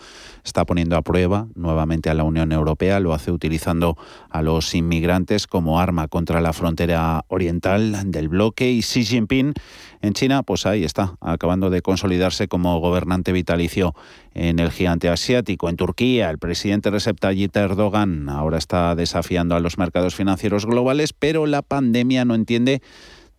[0.44, 3.00] está poniendo a prueba nuevamente a la Unión Europea.
[3.00, 3.96] Lo hace utilizando
[4.28, 8.70] a los inmigrantes como arma contra la frontera oriental del bloque.
[8.70, 9.54] Y Xi Jinping
[10.00, 13.94] en China, pues ahí está, acabando de consolidarse como gobernante vitalicio
[14.34, 15.68] en el gigante asiático.
[15.68, 21.12] En Turquía, el presidente Recep Tayyip Erdogan ahora está desafiando a los mercados financieros globales,
[21.12, 22.80] pero la pandemia no entiende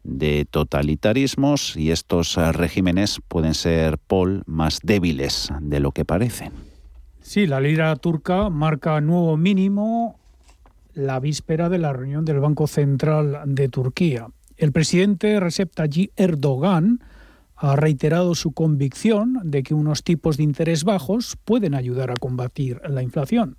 [0.04, 6.52] de totalitarismos y estos regímenes pueden ser, Paul, más débiles de lo que parecen.
[7.22, 10.20] Sí, la lira turca marca nuevo mínimo
[10.94, 14.28] la víspera de la reunión del Banco Central de Turquía.
[14.60, 17.02] El presidente Recep Tayyip Erdogan
[17.56, 22.82] ha reiterado su convicción de que unos tipos de interés bajos pueden ayudar a combatir
[22.90, 23.56] la inflación.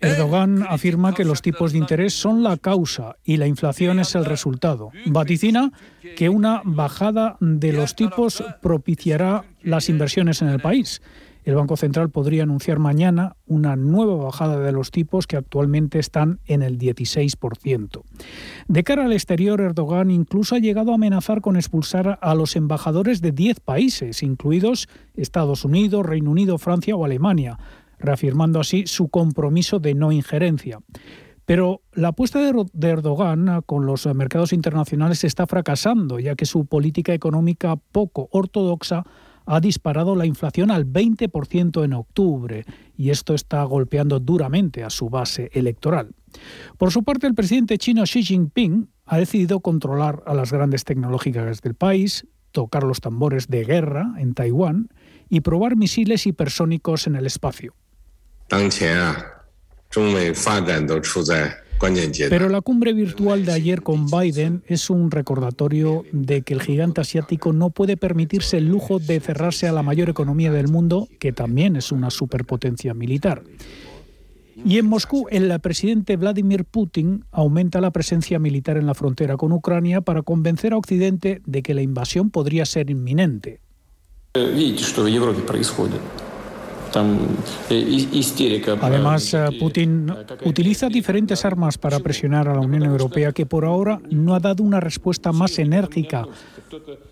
[0.00, 4.26] Erdogan afirma que los tipos de interés son la causa y la inflación es el
[4.26, 4.90] resultado.
[5.06, 5.72] Vaticina
[6.14, 11.00] que una bajada de los tipos propiciará las inversiones en el país.
[11.48, 16.40] El Banco Central podría anunciar mañana una nueva bajada de los tipos que actualmente están
[16.44, 18.02] en el 16%.
[18.68, 23.22] De cara al exterior, Erdogan incluso ha llegado a amenazar con expulsar a los embajadores
[23.22, 27.58] de 10 países, incluidos Estados Unidos, Reino Unido, Francia o Alemania,
[27.98, 30.80] reafirmando así su compromiso de no injerencia.
[31.46, 37.14] Pero la apuesta de Erdogan con los mercados internacionales está fracasando, ya que su política
[37.14, 39.04] económica poco ortodoxa
[39.48, 42.64] ha disparado la inflación al 20% en octubre
[42.96, 46.14] y esto está golpeando duramente a su base electoral.
[46.76, 51.62] Por su parte, el presidente chino Xi Jinping ha decidido controlar a las grandes tecnológicas
[51.62, 54.90] del país, tocar los tambores de guerra en Taiwán
[55.30, 57.74] y probar misiles hipersónicos en el espacio.
[62.28, 67.00] Pero la cumbre virtual de ayer con Biden es un recordatorio de que el gigante
[67.00, 71.32] asiático no puede permitirse el lujo de cerrarse a la mayor economía del mundo, que
[71.32, 73.42] también es una superpotencia militar.
[74.64, 79.52] Y en Moscú, el presidente Vladimir Putin aumenta la presencia militar en la frontera con
[79.52, 83.60] Ucrania para convencer a Occidente de que la invasión podría ser inminente.
[88.80, 90.12] Además, eh, Putin
[90.44, 94.62] utiliza diferentes armas para presionar a la Unión Europea, que por ahora no ha dado
[94.62, 96.26] una respuesta más enérgica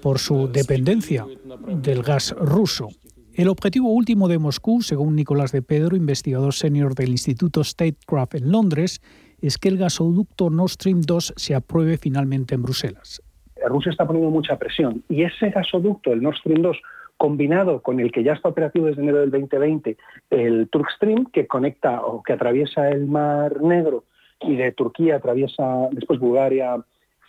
[0.02, 1.26] por su dependencia
[1.68, 2.88] del gas ruso.
[3.34, 8.50] El objetivo último de Moscú, según Nicolás de Pedro, investigador senior del Instituto Statecraft en
[8.50, 9.00] Londres,
[9.42, 13.20] es que el gasoducto Nord Stream 2 se apruebe finalmente en Bruselas.
[13.68, 16.76] Rusia está poniendo mucha presión y ese gasoducto, el Nord Stream 2,
[17.16, 19.96] combinado con el que ya está operativo desde enero del 2020,
[20.30, 24.04] el Turkstream, que conecta o que atraviesa el Mar Negro
[24.40, 26.76] y de Turquía atraviesa después Bulgaria,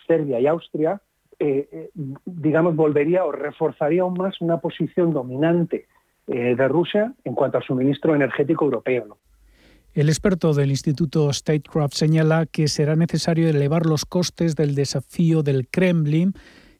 [0.06, 1.00] Serbia y Austria,
[1.38, 1.90] eh, eh,
[2.24, 5.86] digamos, volvería o reforzaría aún más una posición dominante
[6.26, 9.16] eh, de Rusia en cuanto al suministro energético europeo.
[9.94, 15.68] El experto del Instituto Statecraft señala que será necesario elevar los costes del desafío del
[15.68, 16.34] Kremlin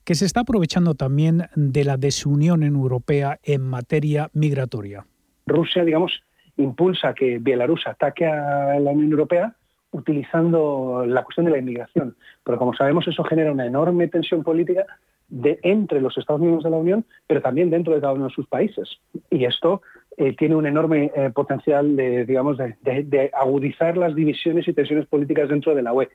[0.08, 5.04] que se está aprovechando también de la desunión Europea en materia migratoria.
[5.46, 6.22] Rusia, digamos,
[6.56, 9.54] impulsa que Bielorrusia ataque a la Unión Europea
[9.90, 12.16] utilizando la cuestión de la inmigración.
[12.42, 14.86] Pero como sabemos, eso genera una enorme tensión política
[15.28, 18.34] de, entre los Estados miembros de la Unión, pero también dentro de cada uno de
[18.34, 18.88] sus países.
[19.28, 19.82] Y esto
[20.16, 25.50] eh, tiene un enorme eh, potencial de, digamos, de, agudizar las divisiones y tensiones políticas
[25.50, 26.08] dentro de la UE.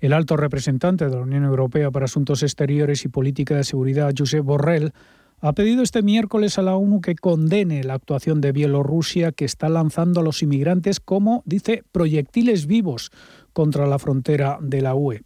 [0.00, 4.44] El alto representante de la Unión Europea para Asuntos Exteriores y Política de Seguridad, Josep
[4.44, 4.92] Borrell,
[5.40, 9.68] ha pedido este miércoles a la ONU que condene la actuación de Bielorrusia que está
[9.68, 13.10] lanzando a los inmigrantes como, dice, proyectiles vivos
[13.52, 15.22] contra la frontera de la UE.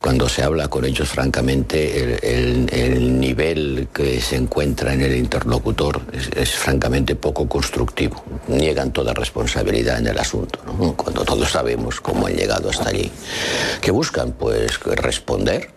[0.00, 6.02] Cuando se habla con ellos, francamente, el, nivel que se encuentra en el interlocutor
[6.36, 8.22] es, francamente poco constructivo.
[8.46, 10.60] Niegan toda responsabilidad en el asunto,
[10.96, 13.10] cuando todos sabemos cómo han llegado hasta allí.
[13.80, 14.32] ¿Qué buscan?
[14.32, 15.72] Pues responder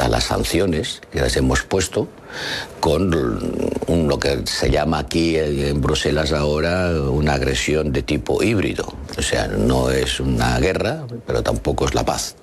[0.00, 2.08] a las sanciones que les hemos puesto
[2.80, 8.94] con lo que se llama aquí en Bruselas ahora una agresión de tipo híbrido.
[9.18, 12.36] O sea, no es una guerra, pero tampoco es la paz.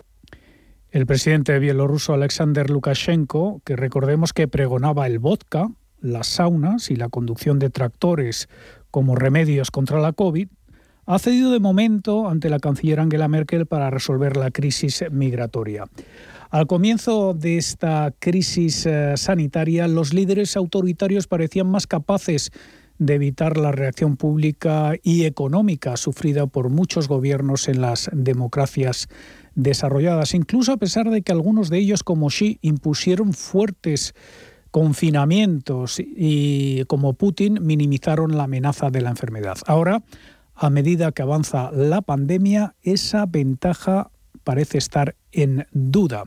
[0.93, 7.09] El presidente bielorruso Alexander Lukashenko, que recordemos que pregonaba el vodka, las saunas y la
[7.09, 8.47] conducción de tractores
[8.91, 10.49] como remedios contra la COVID,
[11.07, 15.85] ha cedido de momento ante la canciller Angela Merkel para resolver la crisis migratoria.
[16.51, 22.51] Al comienzo de esta crisis eh, sanitaria, los líderes autoritarios parecían más capaces
[22.99, 29.09] de evitar la reacción pública y económica sufrida por muchos gobiernos en las democracias
[29.55, 34.15] desarrolladas, incluso a pesar de que algunos de ellos, como Xi, impusieron fuertes
[34.71, 39.57] confinamientos y como Putin minimizaron la amenaza de la enfermedad.
[39.67, 40.03] Ahora,
[40.55, 44.09] a medida que avanza la pandemia, esa ventaja
[44.43, 46.23] parece estar en duda.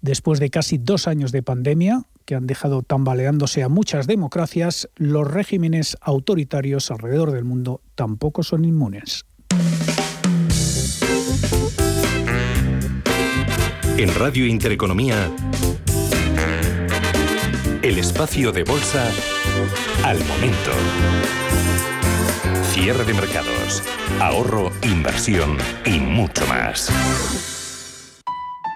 [0.00, 5.28] Después de casi dos años de pandemia, que han dejado tambaleándose a muchas democracias, los
[5.28, 9.26] regímenes autoritarios alrededor del mundo tampoco son inmunes.
[14.00, 15.30] En Radio Intereconomía,
[17.82, 19.12] el espacio de bolsa
[20.02, 20.70] al momento.
[22.72, 23.82] Cierre de mercados,
[24.18, 27.59] ahorro, inversión y mucho más.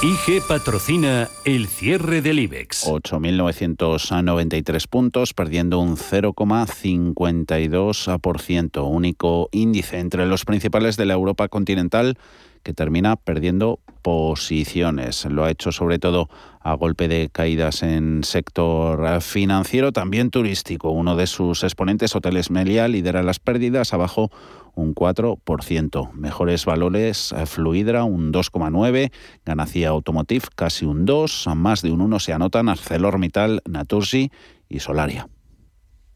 [0.00, 2.86] IG patrocina el cierre del IBEX.
[2.86, 12.16] 8.993 puntos, perdiendo un 0,52%, único índice entre los principales de la Europa continental
[12.62, 15.24] que termina perdiendo posiciones.
[15.26, 16.28] Lo ha hecho sobre todo
[16.60, 20.90] a golpe de caídas en sector financiero, también turístico.
[20.90, 24.30] Uno de sus exponentes, Hoteles Melia, lidera las pérdidas, abajo
[24.74, 26.12] un 4%.
[26.12, 29.10] Mejores valores, eh, Fluidra un 2,9%,
[29.44, 34.30] Ganacia Automotive casi un 2%, más de un 1 se anotan ArcelorMittal, Naturgy
[34.68, 35.28] y Solaria.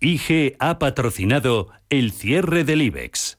[0.00, 3.38] IG ha patrocinado el cierre del IBEX.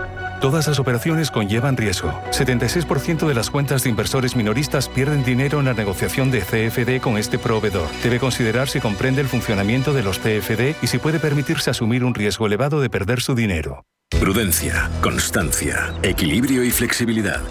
[0.41, 2.19] Todas las operaciones conllevan riesgo.
[2.31, 7.19] 76% de las cuentas de inversores minoristas pierden dinero en la negociación de CFD con
[7.19, 7.87] este proveedor.
[8.01, 12.15] Debe considerar si comprende el funcionamiento de los CFD y si puede permitirse asumir un
[12.15, 13.85] riesgo elevado de perder su dinero.
[14.19, 17.41] Prudencia, constancia, equilibrio y flexibilidad.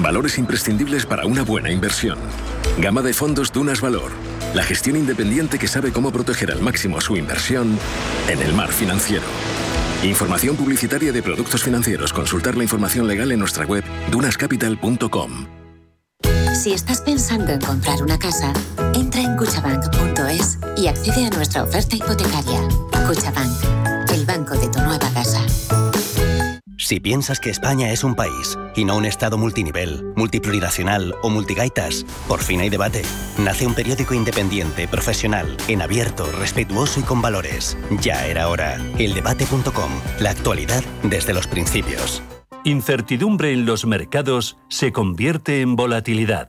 [0.00, 2.18] Valores imprescindibles para una buena inversión.
[2.78, 4.10] Gama de fondos Dunas Valor.
[4.54, 7.78] La gestión independiente que sabe cómo proteger al máximo su inversión
[8.26, 9.26] en el mar financiero.
[10.04, 12.12] Información publicitaria de productos financieros.
[12.12, 13.82] Consultar la información legal en nuestra web
[14.12, 15.46] dunascapital.com.
[16.54, 18.52] Si estás pensando en comprar una casa,
[18.94, 22.60] entra en cuchabank.es y accede a nuestra oferta hipotecaria.
[23.06, 25.17] Cuchabank, el banco de tu nueva casa.
[26.88, 32.06] Si piensas que España es un país y no un Estado multinivel, multiplurinacional o multigaitas,
[32.26, 33.02] por fin hay debate.
[33.36, 37.76] Nace un periódico independiente, profesional, en abierto, respetuoso y con valores.
[38.00, 38.80] Ya era hora.
[38.98, 39.90] Eldebate.com.
[40.18, 42.22] La actualidad desde los principios.
[42.64, 46.48] Incertidumbre en los mercados se convierte en volatilidad.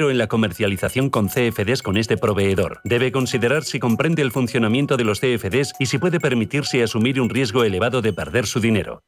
[0.00, 2.80] en la comercialización con CFDs con este proveedor.
[2.84, 7.28] Debe considerar si comprende el funcionamiento de los CFDs y si puede permitirse asumir un
[7.28, 9.02] riesgo elevado de perder su dinero.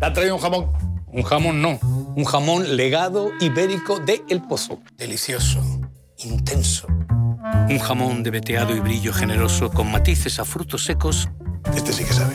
[0.00, 0.72] ¿Te ha traído un jamón?
[1.06, 1.78] Un jamón no,
[2.16, 4.80] un jamón legado ibérico de El Pozo.
[4.96, 5.60] Delicioso,
[6.18, 6.86] intenso.
[7.68, 11.28] Un jamón de veteado y brillo generoso con matices a frutos secos.
[11.74, 12.34] Este sí que sabe.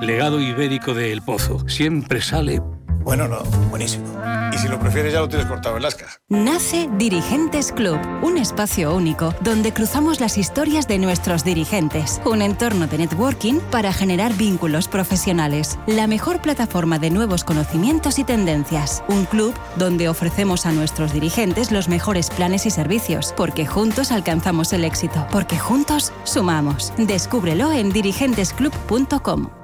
[0.00, 1.68] Legado ibérico de El Pozo.
[1.68, 2.60] Siempre sale
[3.04, 4.06] bueno, no, buenísimo.
[4.52, 6.20] Y si lo prefieres ya lo tienes cortado en lascas.
[6.28, 12.86] Nace Dirigentes Club, un espacio único donde cruzamos las historias de nuestros dirigentes, un entorno
[12.86, 19.24] de networking para generar vínculos profesionales, la mejor plataforma de nuevos conocimientos y tendencias, un
[19.26, 24.84] club donde ofrecemos a nuestros dirigentes los mejores planes y servicios, porque juntos alcanzamos el
[24.84, 26.92] éxito, porque juntos sumamos.
[26.96, 29.63] Descúbrelo en dirigentesclub.com.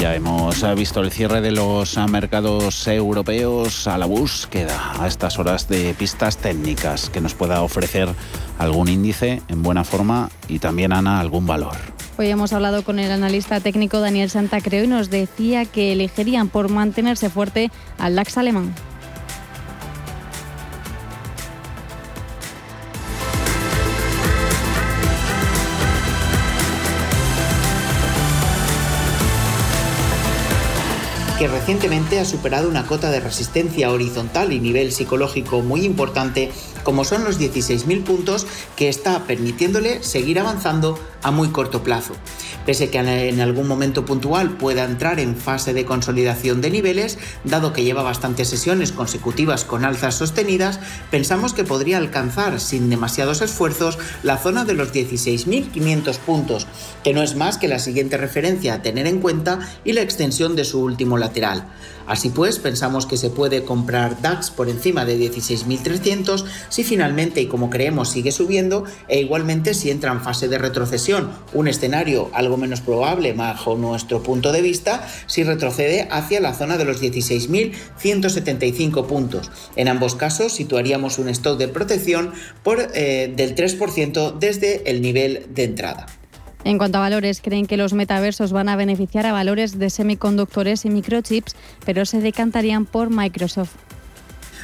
[0.00, 5.68] Ya hemos visto el cierre de los mercados europeos a la búsqueda a estas horas
[5.68, 8.08] de pistas técnicas que nos pueda ofrecer
[8.58, 11.76] algún índice en buena forma y también, Ana, algún valor.
[12.16, 16.70] Hoy hemos hablado con el analista técnico Daniel Santacreo y nos decía que elegirían por
[16.70, 18.74] mantenerse fuerte al DAX alemán.
[31.40, 36.52] Que recientemente ha superado una cota de resistencia horizontal y nivel psicológico muy importante
[36.84, 42.12] como son los 16.000 puntos que está permitiéndole seguir avanzando a muy corto plazo.
[42.70, 47.72] Pese que en algún momento puntual pueda entrar en fase de consolidación de niveles, dado
[47.72, 50.78] que lleva bastantes sesiones consecutivas con alzas sostenidas,
[51.10, 56.68] pensamos que podría alcanzar sin demasiados esfuerzos la zona de los 16.500 puntos,
[57.02, 60.54] que no es más que la siguiente referencia a tener en cuenta y la extensión
[60.54, 61.66] de su último lateral.
[62.06, 67.46] Así pues, pensamos que se puede comprar DAX por encima de 16.300 si finalmente y
[67.46, 72.56] como creemos sigue subiendo e igualmente si entra en fase de retrocesión, un escenario algo
[72.60, 79.06] menos probable bajo nuestro punto de vista, si retrocede hacia la zona de los 16.175
[79.06, 79.50] puntos.
[79.76, 82.32] En ambos casos situaríamos un stock de protección
[82.62, 86.06] por, eh, del 3% desde el nivel de entrada.
[86.64, 90.84] En cuanto a valores, creen que los metaversos van a beneficiar a valores de semiconductores
[90.84, 91.56] y microchips,
[91.86, 93.72] pero se decantarían por Microsoft.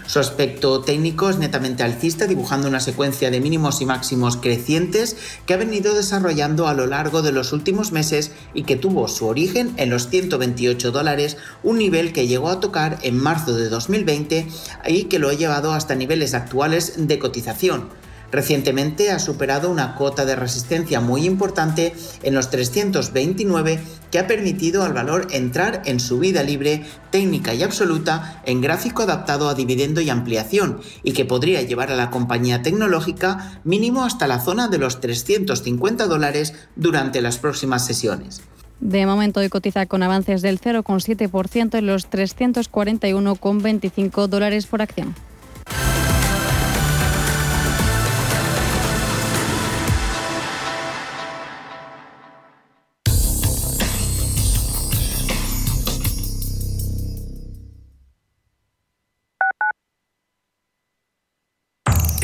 [0.07, 5.55] Su aspecto técnico es netamente alcista, dibujando una secuencia de mínimos y máximos crecientes que
[5.55, 9.75] ha venido desarrollando a lo largo de los últimos meses y que tuvo su origen
[9.79, 14.47] en los 128 dólares, un nivel que llegó a tocar en marzo de 2020
[14.87, 18.06] y que lo ha llevado hasta niveles actuales de cotización.
[18.37, 23.81] Recientemente ha superado una cota de resistencia muy importante en los 329
[24.11, 29.49] que ha permitido al valor entrar en subida libre, técnica y absoluta en gráfico adaptado
[29.49, 34.39] a dividendo y ampliación y que podría llevar a la compañía tecnológica mínimo hasta la
[34.39, 38.43] zona de los 350 dólares durante las próximas sesiones.
[38.81, 45.15] De momento hoy cotiza con avances del 0,7% en los 341,25 dólares por acción.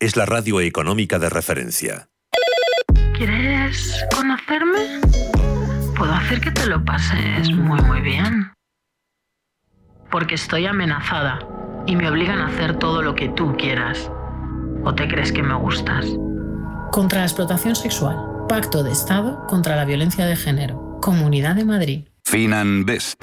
[0.00, 2.08] es la radio económica de referencia.
[3.14, 5.00] ¿Quieres conocerme?
[5.94, 8.50] Puedo hacer que te lo pases muy muy bien.
[10.10, 11.38] Porque estoy amenazada
[11.86, 14.10] y me obligan a hacer todo lo que tú quieras.
[14.84, 16.06] ¿O te crees que me gustas?
[16.90, 18.16] Contra la explotación sexual.
[18.48, 20.98] Pacto de Estado contra la violencia de género.
[21.02, 22.04] Comunidad de Madrid.
[22.24, 23.22] FinanBest.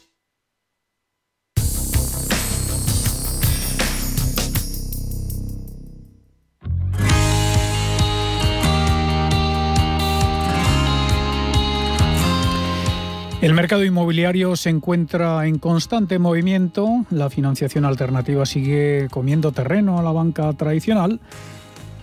[13.41, 20.03] El mercado inmobiliario se encuentra en constante movimiento, la financiación alternativa sigue comiendo terreno a
[20.03, 21.19] la banca tradicional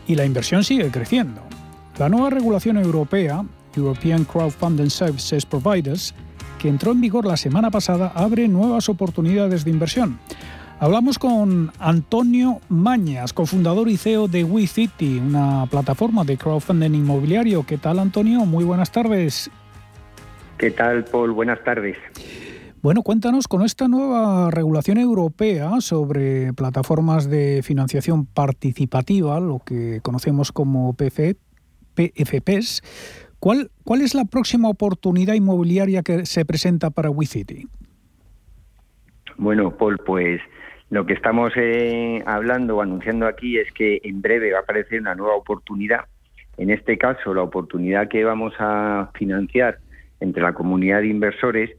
[0.08, 1.40] y la inversión sigue creciendo.
[1.96, 3.44] La nueva regulación europea,
[3.76, 6.12] European Crowdfunding Services Providers,
[6.58, 10.18] que entró en vigor la semana pasada, abre nuevas oportunidades de inversión.
[10.80, 17.64] Hablamos con Antonio Mañas, cofundador y CEO de WeCity, una plataforma de crowdfunding inmobiliario.
[17.64, 18.44] ¿Qué tal, Antonio?
[18.44, 19.52] Muy buenas tardes.
[20.58, 21.30] ¿Qué tal, Paul?
[21.32, 21.96] Buenas tardes.
[22.82, 30.50] Bueno, cuéntanos con esta nueva regulación europea sobre plataformas de financiación participativa, lo que conocemos
[30.50, 31.36] como PF,
[31.94, 32.82] PFPs,
[33.38, 37.66] ¿cuál, ¿cuál es la próxima oportunidad inmobiliaria que se presenta para WeCity?
[39.36, 40.40] Bueno, Paul, pues
[40.90, 45.00] lo que estamos eh, hablando o anunciando aquí es que en breve va a aparecer
[45.00, 46.06] una nueva oportunidad.
[46.56, 49.78] En este caso, la oportunidad que vamos a financiar
[50.20, 51.70] entre la comunidad de inversores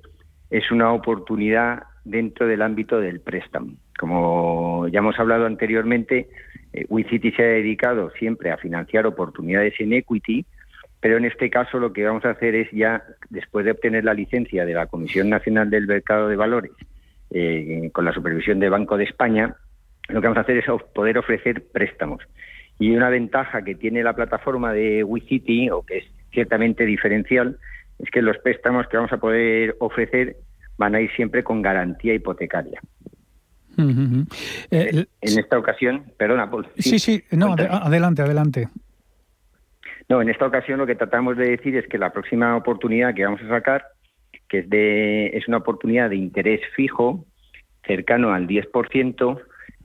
[0.50, 3.74] es una oportunidad dentro del ámbito del préstamo.
[3.98, 6.30] Como ya hemos hablado anteriormente,
[6.74, 10.46] eh, WeCity se ha dedicado siempre a financiar oportunidades en equity,
[11.00, 14.14] pero en este caso lo que vamos a hacer es ya, después de obtener la
[14.14, 16.72] licencia de la Comisión Nacional del Mercado de Valores,
[17.32, 19.56] eh, con la supervisión del Banco de España,
[20.10, 22.24] lo que vamos a hacer es poder ofrecer préstamos.
[22.80, 27.58] Y una ventaja que tiene la plataforma de WeCity, o que es ciertamente diferencial,
[28.00, 30.38] es que los préstamos que vamos a poder ofrecer
[30.78, 32.82] van a ir siempre con garantía hipotecaria.
[34.72, 36.68] Eh, en esta ocasión, perdona, Paul.
[36.78, 38.68] Sí, sí, no, adelante, adelante.
[40.10, 43.24] No, en esta ocasión lo que tratamos de decir es que la próxima oportunidad que
[43.24, 43.86] vamos a sacar,
[44.50, 47.26] que es, de, es una oportunidad de interés fijo,
[47.86, 49.42] cercano al 10%,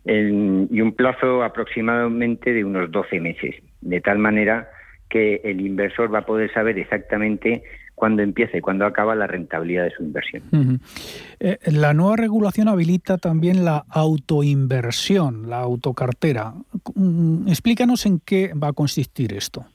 [0.07, 4.69] y un plazo aproximadamente de unos 12 meses, de tal manera
[5.09, 7.63] que el inversor va a poder saber exactamente
[7.95, 10.43] cuando empieza y cuando acaba la rentabilidad de su inversión.
[11.41, 16.55] Eh, la nueva regulación habilita también la autoinversión, la autocartera.
[16.95, 19.67] Mm, explícanos en qué va a consistir esto.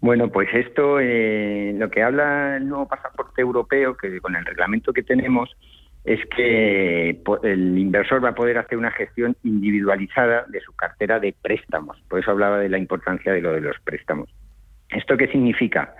[0.00, 4.92] Bueno, pues esto, eh, lo que habla el nuevo pasaporte europeo, que con el reglamento
[4.92, 5.50] que tenemos,
[6.04, 11.34] es que el inversor va a poder hacer una gestión individualizada de su cartera de
[11.42, 12.00] préstamos.
[12.08, 14.28] Por eso hablaba de la importancia de lo de los préstamos.
[14.90, 15.94] ¿Esto qué significa?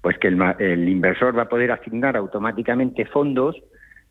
[0.00, 3.56] Pues que el, inversor va a poder asignar automáticamente fondos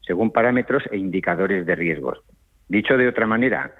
[0.02, 2.20] según parámetros e indicadores de riesgos.
[2.68, 3.74] Dicho de otra manera,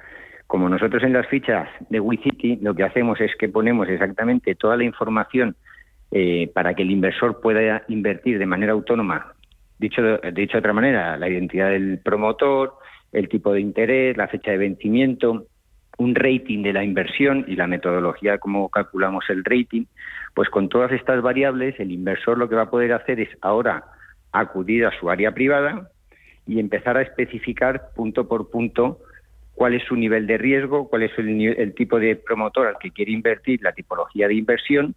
[0.48, 4.78] como nosotros en las fichas de WeCity lo que hacemos es que ponemos exactamente toda
[4.78, 5.56] la información
[6.12, 9.34] eh, para que el inversor pueda invertir de manera autónoma.
[9.78, 12.74] Dicho de, dicho de otra manera, la identidad del promotor,
[13.12, 15.46] el tipo de interés, la fecha de vencimiento,
[16.00, 19.86] un rating de la inversión y la metodología como calculamos el rating,
[20.34, 23.84] pues con todas estas variables el inversor lo que va a poder hacer es ahora
[24.32, 25.90] acudir a su área privada
[26.46, 29.00] y empezar a especificar punto por punto
[29.60, 33.12] cuál es su nivel de riesgo, cuál es el, tipo de promotor al que quiere
[33.12, 34.96] invertir, la tipología de inversión.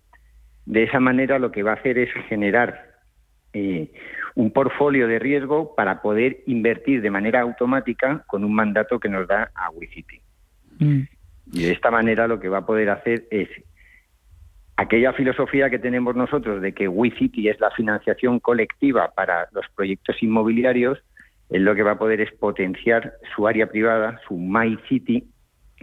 [0.66, 2.93] De esa manera lo que va a hacer es generar
[3.53, 3.91] eh,
[4.37, 9.26] un portfolio de riesgo para poder invertir de manera automática con un mandato que nos
[9.26, 10.20] da a WeCity.
[10.78, 11.01] Mm.
[11.53, 13.49] Y de esta manera lo que va a poder hacer es
[14.83, 20.22] aquella filosofía que tenemos nosotros de que WeCity es la financiación colectiva para los proyectos
[20.22, 20.99] inmobiliarios,
[21.51, 25.24] es lo que va a poder es potenciar su área privada, su MyCity,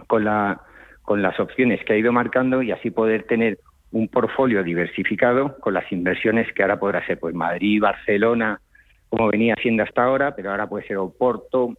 [0.06, 0.60] con, la,
[1.02, 3.58] con las opciones que ha ido marcando y así poder tener
[3.92, 8.60] un portfolio diversificado con las inversiones que ahora podrá ser pues Madrid, Barcelona,
[9.08, 11.74] como venía siendo hasta ahora, pero ahora puede ser Oporto,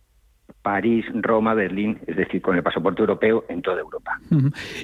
[0.61, 4.19] París, Roma, Berlín, es decir, con el pasaporte europeo en toda Europa.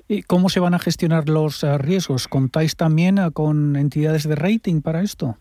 [0.07, 2.27] ¿Y cómo se van a gestionar los eh, riesgos?
[2.27, 5.37] ¿Contáis también eh, con entidades de rating para esto?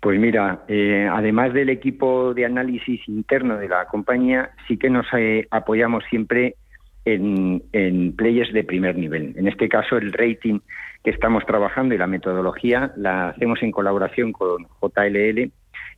[0.00, 5.06] Pues mira, eh, además del equipo de análisis interno de la compañía, sí que nos
[5.50, 6.56] apoyamos siempre
[7.04, 9.32] en, en players de primer nivel.
[9.36, 10.60] En este caso, el rating
[11.06, 15.52] que estamos trabajando y la metodología la hacemos en colaboración con JLL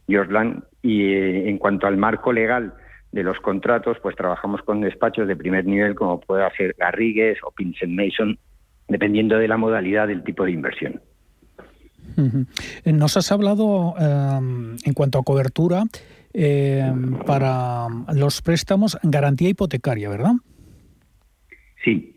[0.06, 0.64] y Orlan.
[0.82, 2.74] Y eh, en cuanto al marco legal
[3.12, 7.50] de los contratos, pues trabajamos con despachos de primer nivel como puede ser Garrigues o
[7.50, 8.38] Pinsent Mason,
[8.88, 11.00] dependiendo de la modalidad del tipo de inversión.
[12.84, 15.84] Nos has hablado em, en cuanto a cobertura
[16.32, 20.32] em, para los préstamos, garantía hipotecaria, ¿verdad?
[21.84, 22.14] Sí.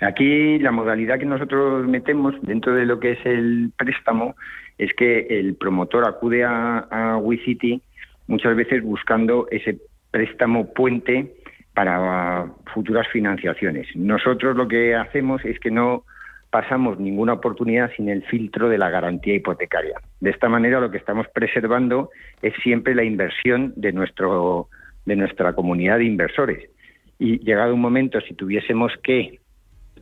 [0.00, 4.34] Aquí la modalidad que nosotros metemos dentro de lo que es el préstamo
[4.76, 7.80] es que el promotor acude a, a WeCity
[8.26, 9.78] muchas veces buscando ese
[10.14, 11.34] préstamo puente
[11.74, 13.88] para futuras financiaciones.
[13.96, 16.04] Nosotros lo que hacemos es que no
[16.50, 20.00] pasamos ninguna oportunidad sin el filtro de la garantía hipotecaria.
[20.20, 22.10] De esta manera lo que estamos preservando
[22.42, 24.68] es siempre la inversión de nuestro
[25.04, 26.70] de nuestra comunidad de inversores
[27.18, 29.40] y llegado un momento, si tuviésemos que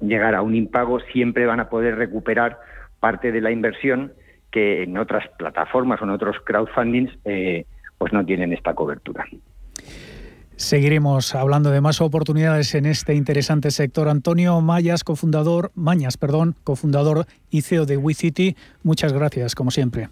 [0.02, 2.58] llegar a un impago, siempre van a poder recuperar
[3.00, 4.12] parte de la inversión
[4.50, 7.64] que en otras plataformas o en otros crowdfundings eh,
[7.96, 9.24] pues no tienen esta cobertura.
[10.56, 14.08] Seguiremos hablando de más oportunidades en este interesante sector.
[14.08, 20.08] Antonio Mayas, cofundador, Mañas, perdón, cofundador y CEO de WeCity, muchas gracias, como siempre.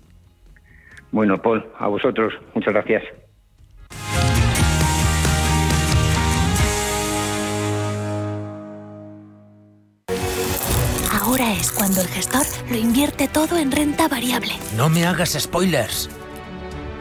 [1.13, 3.03] Bueno, Paul, a vosotros, muchas gracias.
[11.13, 14.53] Ahora es cuando el gestor lo invierte todo en renta variable.
[14.77, 16.11] No me hagas spoilers.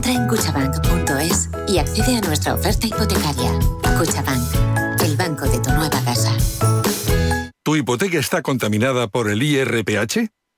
[0.00, 3.52] entra en cuchabank.es y accede a nuestra oferta hipotecaria.
[3.98, 6.34] Cuchabank, el banco de tu nueva casa.
[7.62, 10.30] ¿Tu hipoteca está contaminada por el IRPH?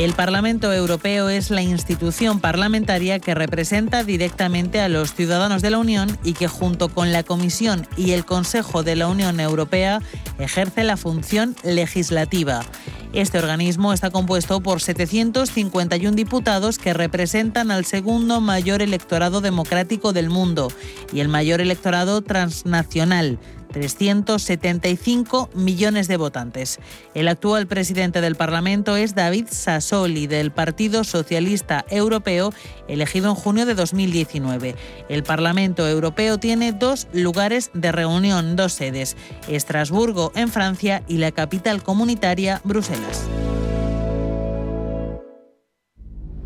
[0.00, 5.76] El Parlamento Europeo es la institución parlamentaria que representa directamente a los ciudadanos de la
[5.76, 10.00] Unión y que junto con la Comisión y el Consejo de la Unión Europea
[10.38, 12.62] ejerce la función legislativa.
[13.12, 20.30] Este organismo está compuesto por 751 diputados que representan al segundo mayor electorado democrático del
[20.30, 20.72] mundo
[21.12, 23.38] y el mayor electorado transnacional.
[23.72, 26.78] 375 millones de votantes.
[27.14, 32.52] El actual presidente del Parlamento es David Sassoli, del Partido Socialista Europeo,
[32.88, 34.74] elegido en junio de 2019.
[35.08, 39.16] El Parlamento Europeo tiene dos lugares de reunión, dos sedes,
[39.48, 43.28] Estrasburgo en Francia y la capital comunitaria, Bruselas.